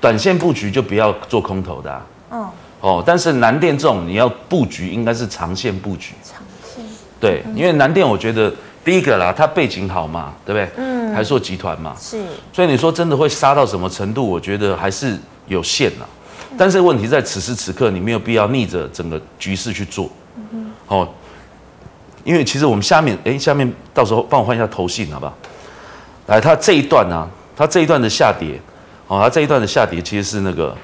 [0.00, 2.06] 短线布局就不要做空头的、啊。
[2.30, 2.48] 嗯。
[2.80, 6.14] 哦，但是南电这种你要布局，应该是长线布局。
[6.22, 6.40] 长
[6.72, 6.84] 线。
[7.18, 10.70] 对，因为南电我觉得第一个啦，它背景好嘛，对不对？
[10.76, 11.12] 嗯。
[11.12, 11.96] 还做集团嘛。
[11.98, 12.22] 是。
[12.52, 14.24] 所以你说真的会杀到什么程度？
[14.24, 16.06] 我觉得还是有限呐。
[16.58, 20.08] 但是问题在此时此刻，你没有必要逆着整个局势去做，
[20.88, 21.08] 哦，
[22.24, 25.32] 因为其实我们下面，哎，下面到时候帮我换一下头信好不好？
[26.26, 28.60] 来，它这一段呢、啊，它这一段的下跌，
[29.08, 30.76] 哦，它这一段的下跌其实是那个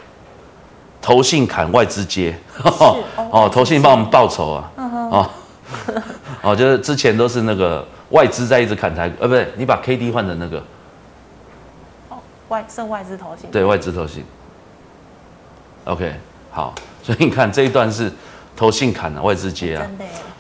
[1.01, 2.99] 投信砍外资接，哦，
[3.31, 3.81] 哦，投信。
[3.81, 5.31] 帮我们报仇啊，哦，
[6.43, 10.63] 哦，就是之前都是那个外资在一直砍台，呃，不对，你把 K D 换成那个，
[12.09, 14.25] 哦，外剩外资投信，对外资投信
[15.89, 16.13] ，OK，
[16.51, 18.13] 好， 所以你看这一段是
[18.57, 19.87] 投信砍了外资接啊，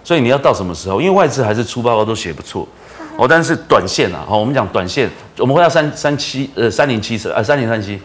[0.05, 1.01] 所以你要到什么时候？
[1.01, 2.67] 因为外资还是出报告都写不错。
[3.19, 8.01] 哦，但是短线啊，好，我们讲短线，我们回到三三七呃三零七呃三零三七，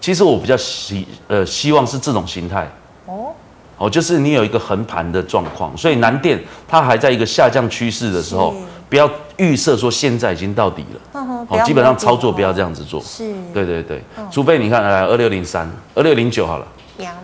[0.00, 2.66] 其实我比较希呃希望是这种形态
[3.04, 3.34] 哦，
[3.76, 8.54] 哦，就是你有一个横盘的状况，所以南电它还在一个下降趋势的时候，
[8.92, 16.66] 不要预设说现在已经到底了，哦，基本上操作不要这样子做，是，对对对，除非你看来二六零三二六零九好了，
[16.98, 17.14] 阳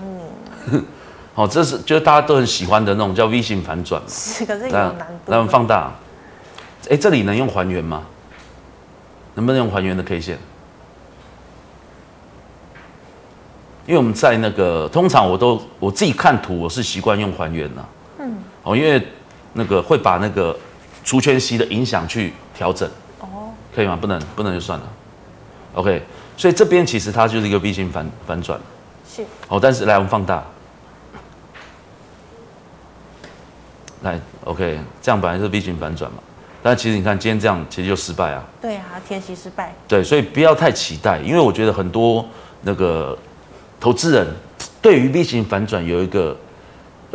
[0.71, 0.83] 明，
[1.37, 5.93] 哦，这是就是大家都很喜欢的那种叫 V 型反转，是，可是有难度，那我们放大。
[6.89, 8.03] 哎，这里能用还原吗？
[9.35, 10.39] 能不能用还原的 K 线？
[13.85, 17.85] 因为我们在那个通常我都我自己看图，我是习惯用还原的。
[18.21, 18.39] 嗯。
[18.63, 19.07] 哦，因为
[19.53, 20.59] 那个会把那个
[21.09, 22.87] 除权息的影响去调整。
[23.21, 23.49] 哦。
[23.75, 23.97] 可以吗？
[23.99, 24.87] 不能，不能就算了。
[25.73, 26.03] OK，
[26.37, 28.61] 所以这边其实它就是一个 V 型反反转。
[29.11, 29.25] 是。
[29.49, 30.45] 哦，但是来我们放大。
[34.03, 36.19] 来，OK，这样本来是 V 型反转嘛。
[36.63, 38.45] 但其实你看，今天这样其实就失败啊。
[38.61, 39.75] 对啊，天息失败。
[39.89, 42.23] 对，所以不要太期待，因为我觉得很多
[42.61, 43.17] 那个
[43.81, 44.27] 投资人
[44.83, 46.37] 对于 V 型反转有一个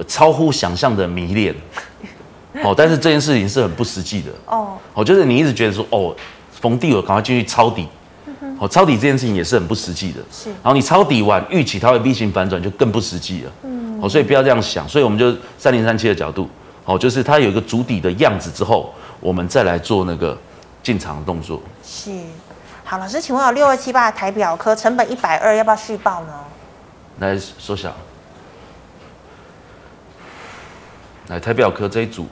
[0.07, 1.53] 超乎想象的迷恋。
[2.61, 4.31] 哦，但是这件事情是很不实际的。
[4.45, 4.77] 哦。
[4.93, 6.15] 哦，就是你一直觉得说，哦，
[6.51, 7.87] 逢低我赶快进去抄底。
[8.59, 10.19] 哦，抄底这件事情也是很不实际的。
[10.31, 10.49] 是。
[10.49, 13.51] 然后你抄底完，预期它会 V 型反转，就更不实际了。
[13.63, 13.99] 嗯。
[14.01, 14.87] 哦，所以不要这样想。
[14.87, 16.49] 所以我们就三零三七的角度，
[16.85, 18.93] 哦，就是它有一个足底的样子之后。
[19.19, 20.37] 我们再来做那个
[20.83, 21.61] 进场的动作。
[21.81, 22.11] 是，
[22.83, 26.33] 好，老师，请问有六二七八台表科成本一百二，要不要续报呢？
[27.19, 27.95] 来缩小。
[31.27, 32.27] 来台表科这一组，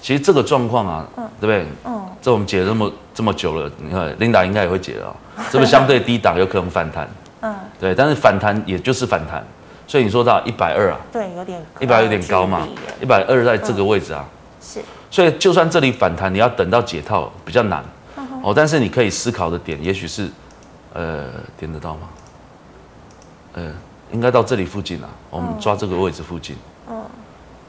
[0.00, 1.66] 其实这个状况啊，嗯、对不对？
[1.84, 2.02] 嗯。
[2.22, 5.44] 这我们解了这么这么久了，你看琳达应该也会解了啊、哦。
[5.50, 7.08] 这个相对低档有可能反弹。
[7.40, 7.54] 嗯。
[7.78, 9.44] 对，但是反弹也就是反弹，
[9.86, 10.98] 所以你说到一百二啊？
[11.12, 12.66] 对，有点一百有点高嘛。
[13.00, 14.24] 一百二在这个位置啊。
[14.24, 14.80] 嗯、是。
[15.08, 17.82] 所以，就算这里反弹，你要等到解套比较难
[18.42, 18.52] 哦。
[18.54, 20.28] 但是你可以思考的点，也许是，
[20.92, 22.08] 呃，点得到吗？
[23.54, 23.72] 呃，
[24.10, 25.08] 应该到这里附近啊。
[25.30, 26.56] 我们抓这个位置附近。
[26.90, 27.00] 嗯。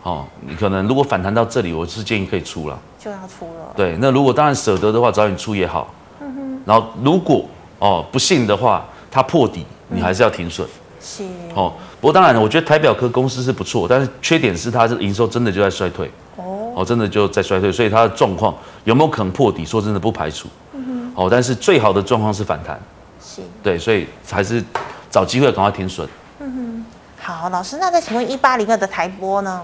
[0.08, 2.80] 哦，你可能如果反弹到这里，我是建议可以出了。
[2.98, 3.74] 就要出了。
[3.76, 5.94] 对，那如果当然舍得的话，早点出也好。
[6.22, 6.62] 嗯哼。
[6.66, 7.44] 然后，如果
[7.80, 10.66] 哦不幸的话，它破底，你还是要停损。
[11.02, 11.26] 是。
[11.54, 16.10] 哦，不过当然，我觉得台表科公司是不错，但是缺点是它的营收真的就在衰退。
[16.38, 19.66] 哦，哦真的就在衰退，所以它的状况有没有可能破底？
[19.66, 20.48] 说真的不排除。
[20.72, 21.12] 嗯哼。
[21.16, 22.80] 哦，但是最好的状况是反弹。
[23.22, 23.42] 是。
[23.62, 24.64] 对，所以还是
[25.12, 26.08] 找机会赶快停损。
[26.40, 26.86] 嗯哼。
[27.20, 29.62] 好，老师，那再请问一八零二的台波呢？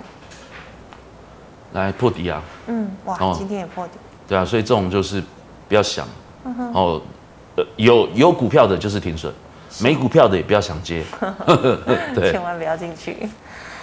[1.74, 2.42] 来破底啊。
[2.68, 3.94] 嗯，哇，今天也破底。
[4.28, 5.22] 对啊，所以这种就是
[5.68, 6.08] 不要想。
[6.74, 7.02] 哦，
[7.76, 9.34] 有有股票的就是停损，
[9.80, 11.04] 没股票的也不要想接。
[12.16, 13.30] 对，千万不要进去。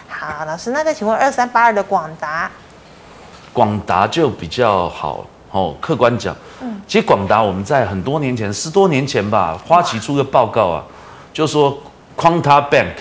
[0.08, 2.50] 好，老师，那再请问二三八二的广达。
[3.52, 10.84] 广达就比较好哦，客观讲，嗯，其实广达我们在很多年前，十多年前吧，花旗出个报告啊，
[11.32, 11.76] 就说
[12.16, 12.94] Quanta Bank，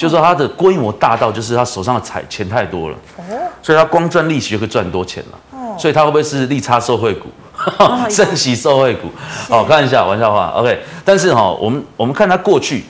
[0.00, 3.22] 就是说它的规模大到就是他手上的财钱太多了，哦，
[3.60, 7.28] 所以他光赚利息就可以赚很多钱了，哦，所以他会不会是利差受惠股，
[8.08, 9.08] 升息受惠股？
[9.50, 12.82] 哦，看一下，玩笑话，OK，但是哈，我们我们看他过去，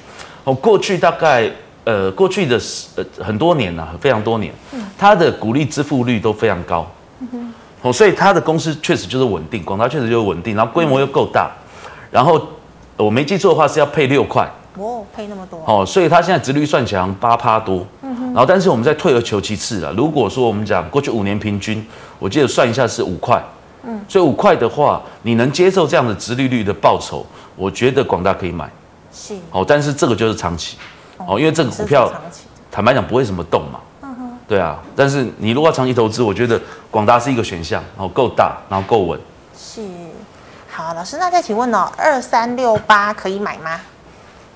[0.45, 1.51] 哦，过去大概。
[1.83, 2.61] 呃，过去的
[2.95, 4.53] 呃很多年呐、啊，非常多年，
[4.99, 6.87] 他的股利支付率都非常高，
[7.81, 11.51] 哦，所以他的公司确实就是稳定，广达确实就是稳定，然后规模又够大，
[12.11, 12.41] 然后
[12.99, 14.49] 我没记错的话是要配六块，
[14.85, 21.85] 哦，配那么多，哦，所以它现在殖率算起来八趴多，嗯然后但是我们再退而求其次啊，如果说我们讲过去五年平均，
[22.19, 23.43] 我记得算一下是五块，
[23.83, 28.71] 嗯，所以五块的话，你能接受这样的殖利率的报酬，我觉得广大可以买，
[29.13, 30.77] 是，哦，但是这个就是长期。
[31.27, 32.11] 哦，因为这个股票，
[32.71, 36.59] 坦白讲不会什么动嘛，嗯哼，对啊，但是你如果要长期投资，我觉得
[36.91, 39.21] 广达是一个选项，然后够大，然后够稳。
[39.55, 39.83] 是，
[40.71, 43.79] 好，老师，那再请问哦，二三六八可以买吗？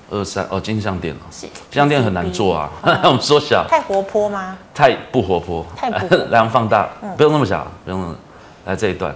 [0.09, 2.69] 二三哦，金像店哦，是，金像店很难做啊，
[3.05, 3.65] 我们缩小。
[3.67, 4.57] 太活泼吗？
[4.73, 5.65] 太不活泼。
[5.75, 6.25] 太不活泼。
[6.29, 6.87] 来，放大，
[7.17, 8.15] 不用那么小，不用那么，
[8.65, 9.15] 来这一段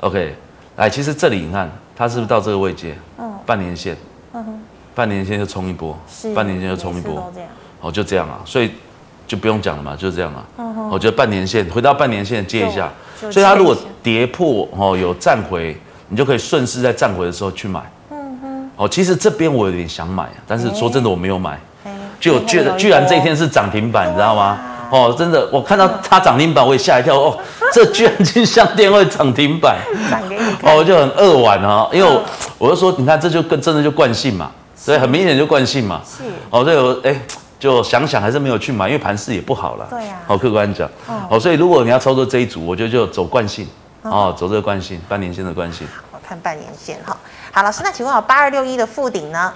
[0.00, 0.34] ，OK，
[0.76, 2.96] 来，其实这里你看，它是不是到这个位阶？
[3.18, 3.96] 嗯，半年线。
[4.32, 4.60] 嗯哼。
[4.94, 5.96] 半年线就冲一波，
[6.34, 7.32] 半年线就冲一波，
[7.80, 8.72] 哦，就这样啊，所以
[9.28, 10.44] 就不用讲了嘛，就这样啊。
[10.90, 12.90] 我觉得半年线回到半年线接一下，
[13.30, 17.80] 所以它如果跌破哦有站回，你就可以顺势在站回的时候去买。
[18.78, 24.58] 哦，其实这边我有点想买，但是说真的我没有买，哎就觉得居然这一天是涨停板，你知道吗？
[24.90, 27.38] 哦，真的，我看到它涨停板我也吓一跳哦，
[27.72, 29.76] 这居然金像电会涨停板，
[30.62, 32.24] 哦，我就很扼腕啊，因为我
[32.56, 37.20] 我就说，你看这就跟真的就惯性嘛，所以很明显就惯性嘛，是，哦，对，我哎。
[37.60, 39.86] 就想想还是没有去买，因为盘势也不好了。
[39.90, 40.20] 对呀。
[40.28, 40.88] 好，客观讲。
[41.28, 41.40] 哦。
[41.40, 43.66] 所以如果你要操作这一组，我觉得就走惯性。
[44.02, 44.32] 哦。
[44.38, 45.84] 走这个惯性，半年线的惯性。
[46.12, 47.16] 我看半年线哈。
[47.58, 49.52] 好，老师，那请问我八二六一的附顶呢？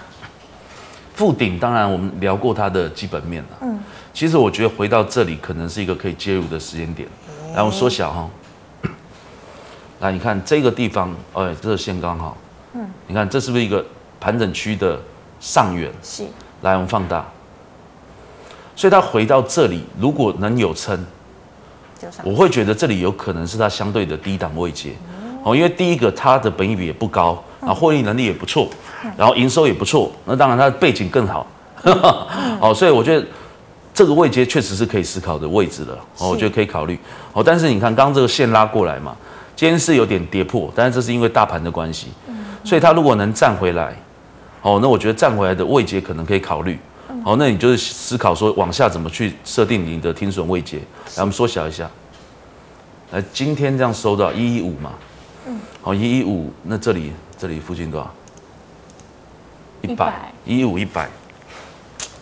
[1.15, 3.59] 附顶当然我们聊过它的基本面了。
[3.61, 3.79] 嗯。
[4.13, 7.09] 其实我觉得回到这里可能是一个可以介入的时间点。
[7.55, 8.29] 来，我缩小哈。
[10.01, 12.37] 来，你看这个地方，哎，这个线刚好。
[12.73, 12.91] 嗯。
[13.07, 13.87] 你看这是不是一个
[14.19, 14.99] 盘整区的
[15.39, 15.89] 上缘？
[16.03, 16.25] 是。
[16.63, 17.25] 来，我们放大。
[18.75, 21.07] 所以它回到这里，如果能有撑，
[22.25, 24.91] 我会觉得这里有可能是它相对的低档位阶
[25.43, 25.55] 哦。
[25.55, 28.69] 因为第一个，它的本益比也不高，然后获利能力也不错，
[29.17, 30.11] 然后营收也不错。
[30.25, 31.47] 那当然它的背景更好，
[32.61, 33.27] 哦，所以我觉得
[33.95, 35.95] 这个位阶确实是可以思考的位置了。
[36.19, 36.99] 哦，我觉得可以考虑。
[37.33, 39.17] 哦，但是你看刚刚这个线拉过来嘛，
[39.55, 42.09] 今天是有点跌破，但是这是因为大盘的关系，
[42.65, 43.97] 所以它如果能站回来，
[44.63, 46.79] 哦，那我觉得站回来的位阶可能可以考虑。
[47.25, 50.79] 好，那你就是思考说往下怎么去设定你的停损位阶。
[51.17, 51.89] 来，我们缩小一下。
[53.13, 54.91] 来，今天这样收到一一五嘛？
[55.83, 55.85] 嗯。
[55.85, 58.11] 好，一一五，那这里这里附近多少？
[59.83, 60.33] 一百。
[60.47, 61.09] 一一五一百。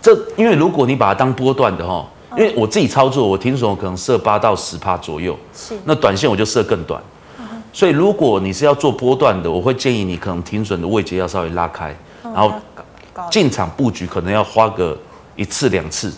[0.02, 5.38] 这因为如果你把它当波段的哈，因为我自己操作，我停损可能设八到十帕左右。
[5.54, 5.78] 是。
[5.84, 7.02] 那短线我就设更短。
[7.72, 12.52] 所以如果你是要做波段的，我会建议你可能停损的位阶要稍微拉开，然后。
[13.30, 14.96] 进场布局可能要花个
[15.36, 16.10] 一次两次，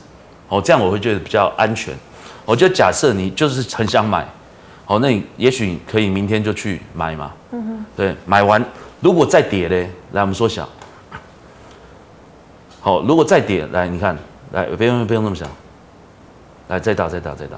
[0.49, 1.93] 哦，这样我会觉得比较安全。
[2.45, 4.29] 我就假设你就是很想买，
[4.87, 7.33] 哦，那你也许可以明天就去买嘛。
[7.53, 7.85] 嗯哼。
[7.97, 8.65] 对，买完
[9.01, 10.69] 如果再跌嘞，来我们缩小。
[12.81, 14.17] 好，如果再跌，来你看，
[14.53, 15.47] 来不用不用那么小，
[16.69, 17.57] 来再打再打再打。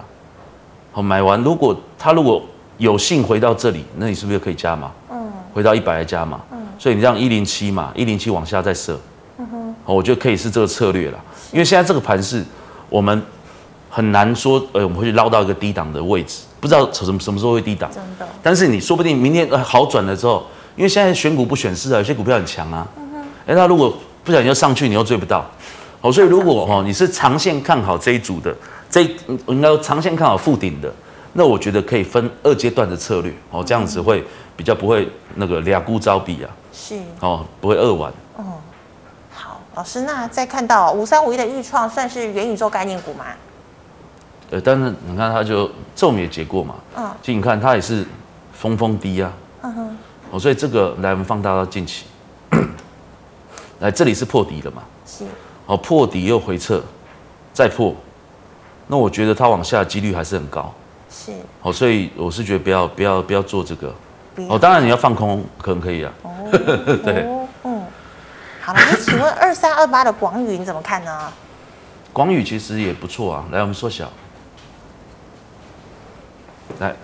[0.92, 2.42] 好，买完如果它如果
[2.78, 4.90] 有幸回到这里，那你是不是可以加码？
[5.10, 5.32] 嗯。
[5.52, 6.40] 回到一百来加码。
[6.52, 6.58] 嗯。
[6.78, 8.98] 所以你这样一零七嘛，一零七往下再设。
[9.86, 11.18] 我觉得可以是这个策略了，
[11.52, 12.42] 因为现在这个盘是，
[12.88, 13.22] 我们
[13.94, 17.88] 很难说，呃，我们会去捞到一个低档的位置，不知道什么什么时候会低档。
[17.94, 18.26] 真的。
[18.42, 22.84] 但是你说不定明天好转了之后，因为现在选股不选市啊，有些股票很强啊。
[22.96, 23.22] 嗯哼。
[23.46, 25.48] 哎，那如果不小心又上去，你又追不到。
[26.00, 28.52] 哦，所以如果哦你是长线看好这一组的，
[28.90, 29.02] 这
[29.46, 30.92] 应该长线看好富鼎的，
[31.34, 33.32] 那我觉得可以分二阶段的策略。
[33.52, 34.24] 哦，这样子会
[34.56, 36.50] 比较不会那个俩孤招比啊。
[36.72, 36.96] 是。
[37.20, 38.12] 哦，不会扼腕。
[38.38, 38.58] 哦。
[39.76, 43.26] 老师，那再看到五三五一的预创算是元宇宙概念股吗？
[44.54, 48.06] 呃，但是你看它就这我们也解过嘛，嗯，其实你看它也是
[48.52, 49.96] 峰峰低啊，嗯哼，
[50.30, 52.04] 哦，所以这个来我们放大到近期，
[53.80, 55.24] 来这里是破底了嘛，是，
[55.66, 56.80] 哦，破底又回撤，
[57.52, 57.92] 再破，
[58.86, 60.72] 那我觉得它往下的几率还是很高，
[61.10, 63.92] 是，哦，所以我是觉得不要不要不要做这个，
[64.48, 66.30] 哦，当然你要放空可能可以啊， 哦，
[67.02, 67.26] 对。
[68.60, 71.32] 好了，那请问二三二八的广宇你怎么看呢？
[72.12, 74.08] 广宇其实也不错啊，来我们缩小，
[76.80, 76.94] 来，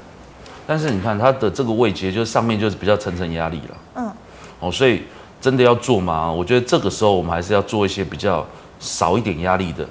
[0.66, 4.12] 但是你看它的这个位阶，就是上面就是比较层层压力了，嗯，
[4.60, 5.02] 哦，所以
[5.40, 6.30] 真的要做吗？
[6.30, 8.46] 我觉得这个时候我们还是要做一些比较
[8.78, 9.86] 少一点压力的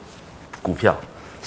[0.62, 0.95] 股票，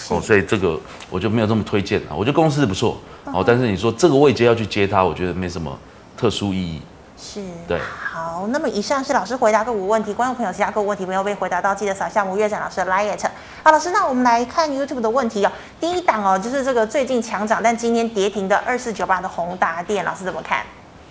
[0.08, 0.78] 哦，所以这个
[1.10, 2.16] 我就没有这么推荐了。
[2.16, 5.78] 我觉得公司不错，哦，但是你说这个位阶要去接它，我觉得没什么
[6.16, 6.80] 特殊意义。
[7.16, 7.78] 是，对，
[8.22, 13.18] 好，那么以上是老师回答个股问题，观众朋友其他个股问题没有被回答到，记得扫下吴月展老师的 LINE。
[13.64, 15.50] 好，老师，那我们来看 YouTube 的问题哦。
[15.80, 20.64] 第一档哦，就是这个最近强涨但今天跌停的二四九八的宏达电，老师怎么看？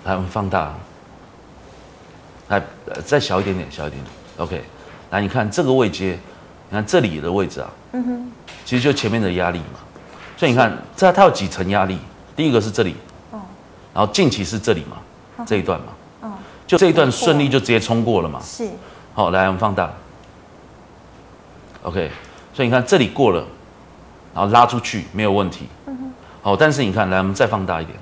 [0.05, 0.73] 来，我们放大，
[2.47, 2.61] 来，
[3.05, 4.63] 再小一点点，小一点点，OK。
[5.09, 6.17] 来，你看这个位阶，
[6.69, 8.31] 你看这里的位置啊，嗯哼，
[8.63, 9.81] 其实就前面的压力嘛。
[10.37, 11.99] 所以你看，这它有几层压力？
[12.37, 12.95] 第一个是这里，
[13.31, 13.41] 哦，
[13.93, 14.95] 然后近期是这里嘛，
[15.45, 15.87] 这一段嘛。
[16.67, 18.39] 就这一段顺利就直接冲过了嘛？
[18.43, 18.69] 是。
[19.13, 19.91] 好，来我们放大。
[21.83, 22.09] OK，
[22.53, 23.43] 所以你看这里过了，
[24.33, 25.67] 然后拉出去没有问题。
[25.87, 26.13] 嗯哼。
[26.41, 27.97] 好，但是你看，来我们再放大一点。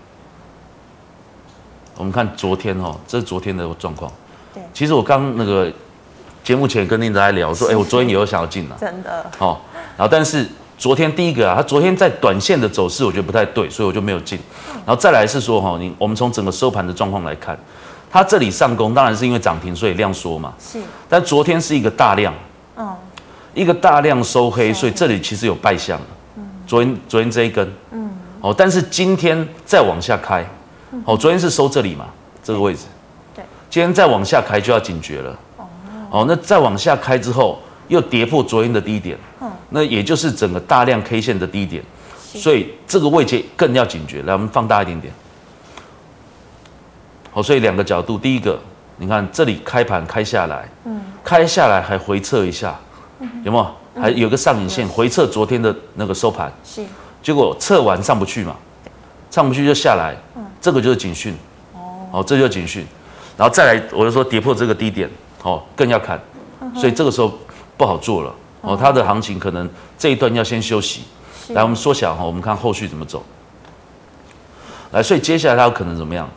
[1.98, 4.12] 我们看昨天哦，这是昨天的状况。
[4.54, 4.62] 对。
[4.74, 5.72] 其实我刚那个
[6.44, 8.78] 节目前跟您在聊，说，哎，我昨天也有想要进了。
[8.80, 9.26] 真的。
[9.38, 9.62] 好，
[9.98, 14.40] 然后但是昨天第一个啊，他昨天在短线的走势我觉得不太对，所以我就没有进。
[14.86, 17.58] 然后再来是说哈，你我们从整个收盘的状况来看。
[18.12, 20.54] 它这里上攻，当然是因为涨停，所以量缩嘛。
[20.60, 20.80] 是。
[21.08, 22.34] 但昨天是一个大量，
[22.76, 22.96] 嗯，
[23.54, 26.00] 一个大量收黑，所以这里其实有败相。
[26.36, 26.44] 嗯。
[26.66, 28.10] 昨天昨天这一根，嗯。
[28.42, 30.44] 哦，但是今天再往下开，
[31.06, 32.06] 哦，昨天是收这里嘛，
[32.44, 32.86] 这个位置。
[33.36, 33.44] 对。
[33.70, 35.40] 今天再往下开就要警觉了。
[35.58, 35.66] 哦。
[36.10, 41.84] 哦，那再往下开之后，又跌破昨天的低点，嗯，那也就是整个大量 K 线的低点，
[42.18, 44.24] 所以这个位阶更要警觉。
[44.24, 45.14] 来，我们放大一点点。
[47.32, 48.60] 好，所以两个角度，第一个，
[48.98, 52.76] 你看这里开盘开下来，嗯，开下来还回撤一下，
[53.44, 53.68] 有没有？
[54.02, 56.86] 还有个上影线回撤昨天的那个收盘，是，
[57.22, 58.56] 结果测完上不去嘛，
[59.30, 61.36] 上不去就下来，嗯，这个就是警讯，
[62.12, 62.86] 哦，这就是警讯，
[63.36, 65.10] 然后再来，我就说跌破这个低点，
[65.44, 66.18] 哦，更要砍，
[66.74, 67.38] 所以这个时候
[67.76, 71.04] 不好做了，哦，它的行情可能这一段要先休息，
[71.50, 73.22] 来，我们缩小哈，我们看后续怎么走，
[74.92, 76.30] 来，所以接下来它有可能怎么样？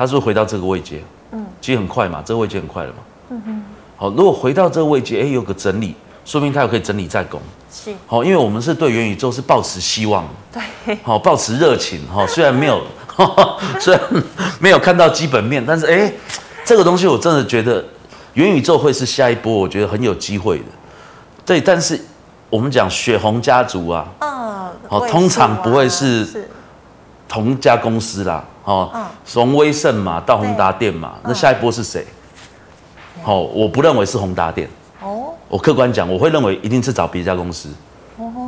[0.00, 1.02] 它是不是回到这个位阶？
[1.32, 2.96] 嗯，其实很快嘛，这个位阶很快了嘛，
[3.28, 3.62] 嗯哼，
[3.98, 5.94] 好，如果回到这个位阶，哎，有个整理。
[6.24, 7.38] 说明它有可以整理再攻，
[7.70, 7.92] 是。
[8.06, 12.80] 好，因为我们是对元宇宙是抱持希望，对，好，抱持热情， 哈，虽然没有，
[13.78, 14.02] 虽然
[14.58, 16.10] 没有看到基本面，但是哎，
[16.64, 17.84] 这个东西我真的觉得
[18.32, 20.64] 元宇宙会是下一波，我觉得很有机会的，
[21.44, 22.02] 对，但是
[22.48, 26.48] 我们讲雪红家族啊，嗯，好，通常不会是。
[27.32, 28.90] 同家公司啦，哦，
[29.24, 32.06] 从威盛嘛到宏达电嘛，那下一波是谁？
[33.22, 34.68] 好，我不认为是宏达电。
[35.48, 37.68] 我客观讲，我会认为一定是找别家公司，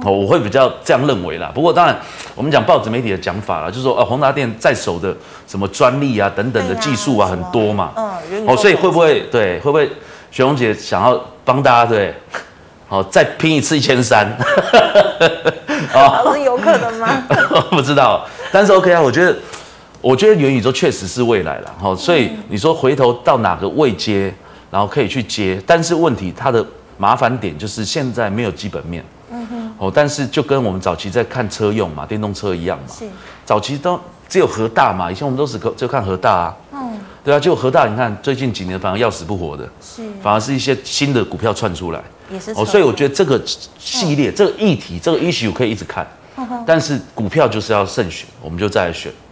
[0.05, 1.51] 哦，我会比较这样认为啦。
[1.53, 1.99] 不过当然，
[2.37, 5.13] 我们讲报纸媒体的讲法啦，就是说，呃，宏达电在手的
[5.49, 9.59] 什么专利啊等等的技术啊很多嘛，嗯，哦，所以会不会对？
[9.59, 9.91] 会不会
[10.31, 12.15] 雪红姐想要帮大家对？
[12.89, 14.25] 好，再拼一次一千三，
[15.93, 17.09] 哦，是有可能吗？
[17.73, 19.35] 不知道，但是 OK 啊，我觉得，
[20.03, 24.35] 我觉得元宇宙确实是未来了，哈，所以你说回头到哪个位接，
[24.71, 26.63] 然后可以去接，但是问题它的。
[26.99, 33.07] 麻烦点就是现在没有基本面，嗯哼，哦，但是就跟我们早期在看车用嘛，电动车一样嘛，是，
[33.45, 43.41] 早期都只有和大嘛，以前我们都是就看和大啊，嗯，对啊，就和大，你看最近几年反而要死不活的，是，反而是一些新的股票窜出来，也是，哦，所以我觉得这个
[43.79, 46.07] 系列、这个议题、这个 issue 可以一直看，
[46.65, 49.11] 但是股票就是要慎选，我们就再来选，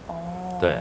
[0.61, 0.79] 对。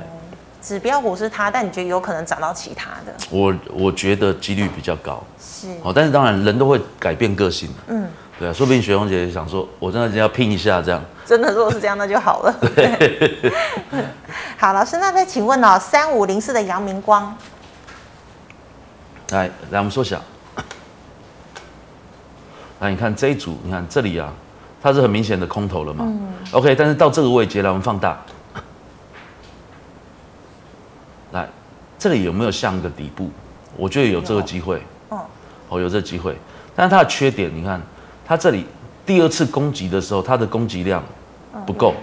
[0.62, 3.14] 指标股是它，但你觉得有可能涨到其他的？
[3.31, 5.69] 我我觉得几率比较高，是。
[5.83, 8.07] 哦，但是当然人都会改变个性，嗯，
[8.38, 12.55] 对啊，说不定雪红姐想说，我真的要拼一下这样，真的如果是这样，那就好了。
[12.77, 13.53] 对，
[14.59, 17.35] 好，老师，那再请问哦，三五零四的阳明光，
[19.31, 20.21] 来来，我们缩小，
[22.81, 24.31] 来你看这一组，你看这里啊，
[24.83, 28.23] 它是很明显的空头了嘛，嗯，OK，但是到这个位置来，我们放大。
[31.33, 31.49] 来，
[32.00, 33.30] 这里有没有像一个底部？
[33.76, 34.82] 我觉得有这个机会。
[35.10, 35.20] 哦，
[35.68, 36.34] 哦，有这个机会。
[36.74, 37.78] 但是它的缺点，你看，
[38.24, 38.64] 它这里
[39.04, 41.04] 第二次攻击的时候，它的攻击量
[41.66, 41.94] 不够。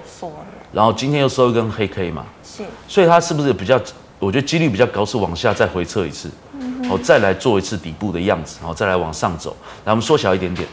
[0.71, 2.23] 然后今天又收一根黑 K 嘛。
[2.43, 2.63] 是。
[2.87, 3.81] 所以它是不是比较？
[4.19, 6.29] 我觉得几率比较高，是往下再回撤一次。
[6.53, 6.87] 嗯。
[6.91, 9.57] 哦，再来做一次底部的样子，然后再来往上走。
[9.85, 10.67] 来，我们缩小一点点，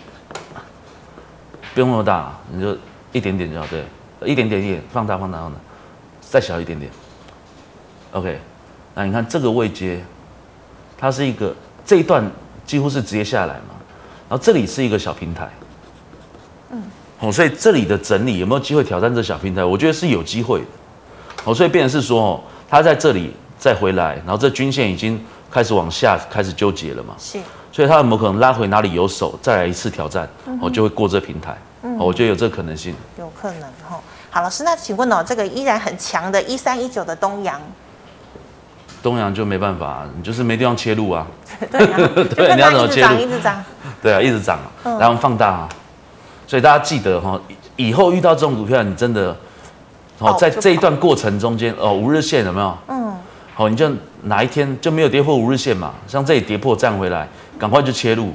[1.72, 2.76] 不用那么大，你就
[3.12, 3.66] 一点点就好。
[3.68, 3.84] 对，
[4.30, 5.58] 一点点一点，放大放大放大，
[6.20, 6.90] 再小一点点。
[8.12, 8.38] OK，
[8.94, 10.00] 那你看这个位阶，
[10.96, 11.54] 它是一个
[11.84, 12.24] 这一段
[12.64, 13.74] 几乎是直接下来嘛，
[14.28, 15.50] 然后这里是一个小平台，
[16.70, 16.82] 嗯，
[17.18, 19.64] 哦，所以这里的整理有没有机会挑战这小平台？
[19.64, 20.66] 我觉得是有机会的，
[21.44, 27.38] 哦，所以变成是说哦，它在这里再回来，然后这均线已经开始往下开始纠结了嘛，是，
[27.72, 30.28] 所以它有没有可能拉回哪里有手，再来一次挑战，
[30.62, 34.00] 哦，就会过这平台，嗯，我觉得有这个可能性，有可能哈。
[34.30, 37.60] 好，老师，那请问哦，这个依然很强的一三一九的东阳。
[39.04, 41.26] 东阳就没办法，你就是没地方切入啊。
[41.70, 43.20] 对，对，你要怎么切入？
[43.20, 43.62] 一直涨，
[44.02, 44.96] 对啊，一直涨啊。
[44.98, 45.68] 然后放大啊，
[46.46, 47.38] 所以大家记得哈，
[47.76, 49.36] 以后遇到这种股票，你真的，
[50.18, 52.78] 哦，在这一段过程中间，哦，五日线有没有？
[52.88, 53.12] 嗯。
[53.54, 53.88] 好，你就
[54.22, 55.92] 哪一天就没有跌破五日线嘛？
[56.06, 58.32] 像这里跌破站回来，赶快就切入。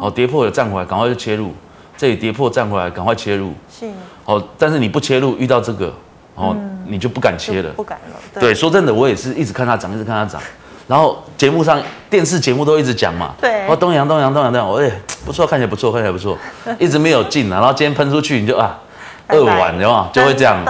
[0.00, 1.52] 哦，跌破了站回来，赶快就切入。
[1.96, 3.52] 这里跌破站回来，赶快切入。
[3.70, 3.86] 是。
[4.24, 5.92] 哦，但是你不切入，遇到这个。
[6.36, 6.54] 哦，
[6.86, 8.16] 你就不敢切了，不敢了。
[8.34, 10.40] 对，对，说真的，我也是一直看它涨，一直看它涨。
[10.86, 13.34] 然后节目上、电视节目都一直讲嘛。
[13.40, 13.66] 对。
[13.66, 14.88] 哦，东阳，东阳，东阳，东阳，我哎，
[15.24, 16.38] 不错，看起来不错，看起来不错，
[16.78, 17.58] 一直没有进啊。
[17.58, 18.78] 然后今天喷出去，你就啊，
[19.26, 20.08] 二晚，有没有？
[20.12, 20.62] 就会这样。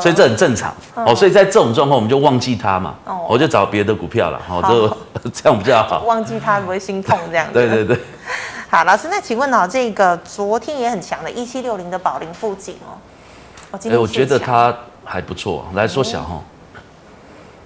[0.00, 0.72] 所以这很正常。
[0.94, 2.94] 哦，所以在这种状况，我们就忘记它嘛。
[3.06, 3.26] 哦。
[3.28, 4.40] 我就找别的股票了。
[4.48, 6.02] 哦，就 这样比较好。
[6.06, 7.54] 忘记它不会心痛这样子。
[7.54, 7.98] 对对对。
[8.68, 12.94] 好，老师，那请问哦，这个昨天也很强的，一七六零的宝龄富锦哦。
[13.90, 14.72] 哎，我觉得它。
[15.04, 16.42] 还不错，来缩小哈。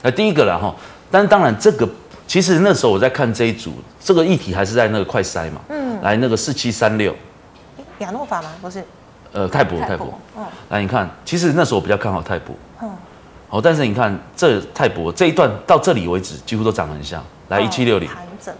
[0.02, 0.74] 那第一个了哈，
[1.10, 1.88] 但当然这个
[2.26, 5.60] 其实那时候我在看这一组，这个议题还是在那个快筛嘛。
[5.68, 6.00] 嗯。
[6.02, 7.14] 来那个四七三六。
[7.98, 8.50] 亚诺法吗？
[8.60, 8.84] 不是。
[9.32, 10.18] 呃，泰博，泰博。
[10.36, 10.44] 嗯。
[10.68, 12.54] 来你看，其实那时候我比较看好泰博。
[12.82, 12.90] 嗯。
[13.48, 17.24] 好，但是你看这泰博这一段到这里为止，几乎都涨得很像。
[17.48, 18.08] 来一七六零。
[18.08, 18.54] 盘整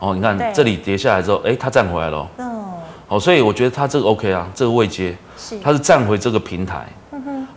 [0.00, 2.26] 哦，你看对这里跌下来之后，哎，它站回来了。
[2.38, 2.64] 嗯，
[3.08, 6.86] 哦，所以我觉得它这个 OK 啊，这个位阶，是，它是站回这个平台。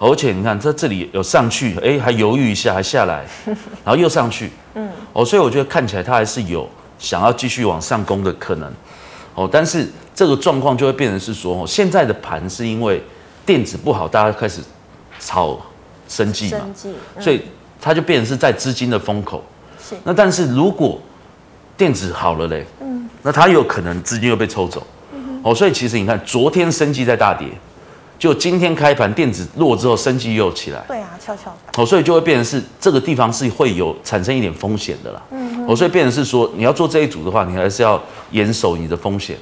[0.03, 3.23] 而且你看在这里有上去，哎，还犹豫一下，还下来，
[3.85, 4.49] 然后又上去。
[4.73, 4.89] 嗯。
[5.13, 8.73] 哦，所以我觉得看起来它还是有想要继续往上攻的可能。
[9.35, 12.99] 哦，但是这个状况就会变成是说，哦，现在的盘是因为
[13.45, 14.59] 电子不好，大家开始
[15.19, 15.55] 炒
[16.09, 17.43] 生计嘛，生技，嗯，所以
[17.79, 19.43] 它就变成是在资金的风口。
[19.79, 19.95] 是。
[20.03, 20.99] 那但是如果
[21.77, 24.85] 电子好了嘞，嗯，那它有可能资金又被抽走。
[25.13, 27.47] 嗯，哦，所以其实你看，昨天生计在大跌，
[28.21, 30.79] 就今天开盘电子弱之后，升级又起来。
[30.87, 31.51] 对啊，跷跷。
[31.75, 35.19] 哦，所以就会变成是这个地方是会有产生一点风险的啦。
[35.31, 35.65] 嗯。
[35.67, 37.99] 哦，所以变成是说，你要做这一组的话，你还是要
[38.29, 39.35] 严守你的风险。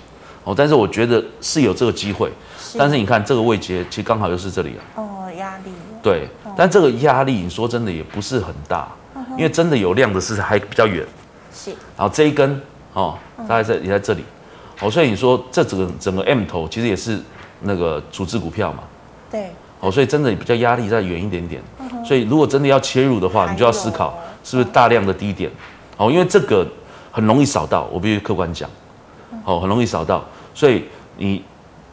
[0.46, 2.32] 哦，但是我觉得是有这个机会。
[2.58, 2.78] 是。
[2.78, 4.82] 但是你看这个位阶，其实刚好又是这里啊。
[4.96, 5.72] 哦，压力。
[6.02, 8.88] 对，但这个压力，你说真的也不是很大，
[9.32, 11.06] 因为真的有量的是还比较远。
[11.54, 12.62] 是，然后这一根
[12.94, 14.24] 哦，大概在也在这里，
[14.80, 17.20] 哦，所以你说这整个整个 M 头其实也是
[17.62, 18.84] 那个处置股票嘛，
[19.30, 21.62] 对，哦，所以真的比较压力再远一点点，
[22.06, 25.52] 所以如果真的要切入的话，你就要思考是不是大量的低点，
[25.98, 26.68] 哦，因为这个
[27.12, 28.70] 很容易扫到，我必须客观讲，
[29.44, 30.86] 哦，很容易扫到，所以
[31.18, 31.44] 你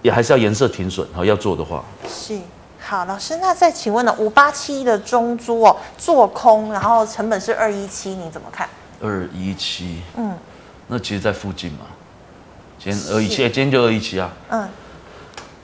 [0.03, 1.85] 也还是要颜色停损，哦，要做的话。
[2.09, 2.39] 是。
[2.79, 4.15] 好，老师，那再请问呢？
[4.17, 8.69] 五八七的中租哦，做空，然后成本是二一七，你怎么看？
[9.03, 10.33] 二一七，嗯，
[10.87, 11.79] 那其实，在附近嘛。
[12.79, 14.33] 今天二一七，今天就二一七啊。
[14.51, 14.69] 嗯，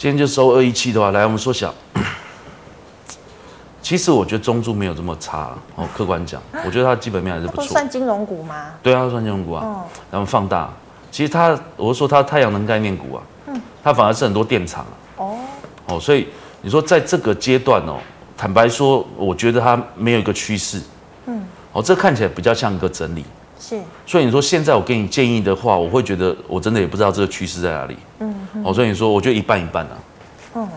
[0.02, 1.72] 今天就收二一七的话，来，我们缩小。
[3.80, 7.66] 其实我觉得中珠没有这么差哦，客观讲，我觉得它基本面还是不错。
[7.66, 8.72] 算金融股吗？
[8.82, 9.62] 对啊，算金融股啊。
[9.64, 9.80] 嗯，
[10.10, 10.68] 然后放大，
[11.12, 14.94] 其实它，我是说它太阳能概念股啊，嗯，它反而是很多电厂啊。
[15.18, 15.38] 哦，
[15.86, 16.26] 哦，所以
[16.62, 18.00] 你说在这个阶段哦，
[18.36, 20.82] 坦白说，我觉得它没有一个趋势。
[21.26, 21.44] 嗯。
[21.70, 23.24] 哦，这看起来比较像一个整理，
[23.62, 23.80] 是。
[24.04, 27.96] 所以你说现在我给你建议的话，我会觉得我真的也不知道这个趋势在哪里。
[28.18, 28.34] 嗯。
[28.64, 29.96] 哦，所以你说我觉得一半一半啊。
[30.54, 30.68] 嗯，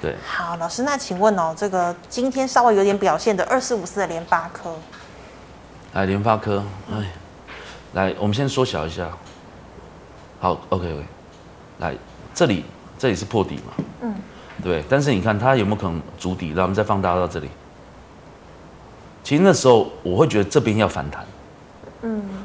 [0.00, 0.14] 对。
[0.24, 4.74] 好，老师，那请问哦，这个今天稍微有点表现的二四五四的联发科，
[5.94, 6.62] 来联发科，
[6.92, 7.04] 哎，
[7.94, 9.08] 来，我们先缩小一下。
[10.38, 11.04] 好，OK OK，
[11.78, 11.94] 来
[12.32, 12.64] 这里，
[12.96, 13.84] 这里是破底嘛？
[14.02, 14.14] 嗯。
[14.62, 16.48] 对，但是你看它有没有可能足底？
[16.48, 17.48] 让我们再放大到这里。
[19.22, 21.37] 其实那时候我会觉得这边要反弹，嗯，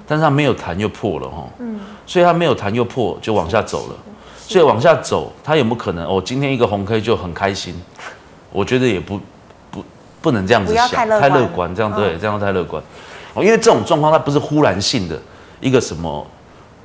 [0.08, 3.95] 但是它没有弹又破了哈，嗯，所以它没有弹又破就往下走了，
[4.38, 6.22] 所以往下走它有没有可能哦？
[6.24, 7.74] 今天一个红 K 就很开心，
[8.51, 9.20] 我觉得也不
[9.72, 9.84] 不
[10.22, 12.84] 不能这样子想，太乐观，这样对，这样太乐观，
[13.34, 15.20] 哦，因为这种状况它不是忽然性的
[15.62, 16.28] 一个什么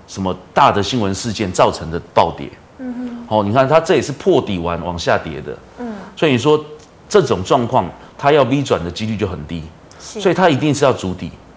[0.06, 2.48] 什么大的新闻事件造成的暴跌，
[2.78, 2.94] 嗯
[3.28, 6.64] 哼，哦，你看它这也是破底完往下跌的，嗯，所以你说
[7.08, 9.62] 这种状况它要 V 转的几率就很低。
[10.00, 11.47] 所以它一定是要筑底，嗯，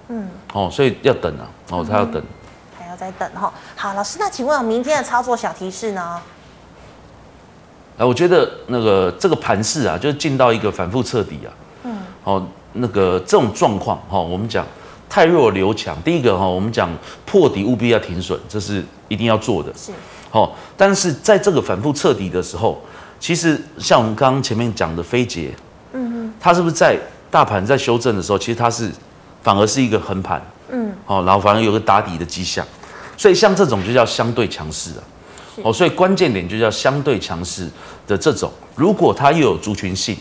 [0.53, 2.21] 哦，所以要等啊，哦，他要等，
[2.77, 3.51] 还要再等哈。
[3.75, 6.21] 好，老师，那请问明天的操作小提示呢？
[7.97, 11.49] 哎，我觉得那个这个盘势啊，就是进到一个反复彻底啊，
[11.83, 14.65] 嗯，哦，那个这种状况哈，我们讲
[15.09, 16.89] 太弱留强，第一个哈，我们讲
[17.25, 19.91] 破底务必要停损，这是一定要做的，是，
[20.31, 22.81] 哦，但是在这个反复彻底的时候，
[23.19, 25.53] 其实像我们刚刚前面讲的飞捷，
[25.93, 26.97] 嗯嗯，它是不是在？
[27.31, 28.91] 大盘在修正的时候，其实它是
[29.41, 32.65] 反而是一个横盘，嗯，哦，然后反而有个打底的迹象，
[33.17, 35.03] 所以像这种就叫相对强势啊，
[35.63, 37.69] 哦，所以关键点就叫相对强势
[38.07, 40.15] 的这种，如果它又有族群性，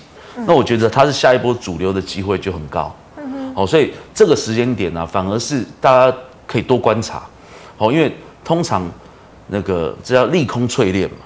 [0.46, 6.16] 那我觉得它是下一波主流的机会就很高，嗯哼，哦，所以这个时间点呢，反而是大家
[6.46, 7.22] 可以多观察，
[7.78, 8.14] 哦，因为
[8.44, 8.82] 通常
[9.48, 11.16] 那个这叫利空淬炼嘛。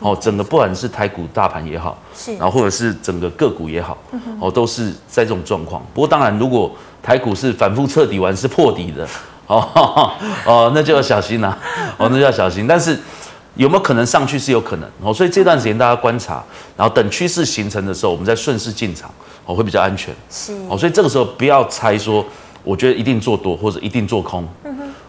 [0.00, 3.98] 哦，整个不管是台股大盘也好，是，然后或者是整个个股也好，
[4.40, 5.82] 哦，都是在这种状况。
[5.92, 6.70] 不过当然，如果
[7.02, 9.06] 台股是反复彻底完是破底的，
[9.46, 10.12] 哦
[10.46, 11.58] 哦，那就要小心了，
[11.98, 12.66] 哦，那就要小心。
[12.66, 12.98] 但是
[13.56, 16.42] 有没有可能上去是有可能，哦，所以这段时间大家观察，
[16.76, 19.10] 然后等趋势形成的时候，我们再顺势进场，
[19.44, 20.14] 哦，会比较安全。
[20.30, 22.24] 是，哦，所以这个时候不要猜说，
[22.62, 24.48] 我觉得一定做多或者一定做空。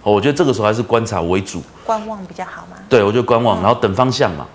[0.03, 2.77] 嗯哼，哦，我觉得这个时候还是观察为主，观望比较好嘛。
[2.87, 4.45] 对，我就观望，然后等方向嘛。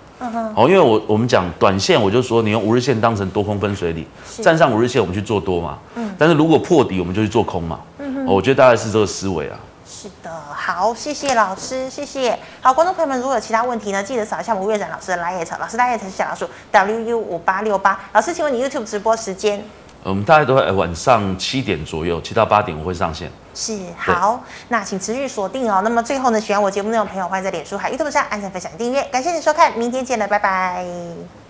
[0.55, 4.05] 哦，因为我我们讲短线，我就说你用五日线当成多空分水岭，
[4.41, 5.77] 站上五日线我们去做多嘛。
[5.95, 7.79] 嗯，但是如果破底，我们就去做空嘛。
[7.99, 9.59] 嗯，我觉得大概是这个思维啊。
[9.85, 12.37] 是的，好，谢谢老师，谢谢。
[12.61, 17.99] 好，观众朋友们，如果有其他问题呢，记得扫一下吴岳展老师的 LINE，老师 LINE 是小老鼠 WU 五八六八。
[18.13, 19.63] 老师，请问你 YouTube 直播时间？
[20.01, 23.29] 我们大概都会晚上七点左右，七到八点我会上线。
[23.55, 25.81] 是，好，那请持续锁定哦。
[25.81, 29.01] 那么最后呢，喜欢我节目内容的朋友，欢迎在脸书、还有 YouTube 上按赞、分享、订阅。
[29.05, 31.44] 感谢你收看，明天见了，拜拜。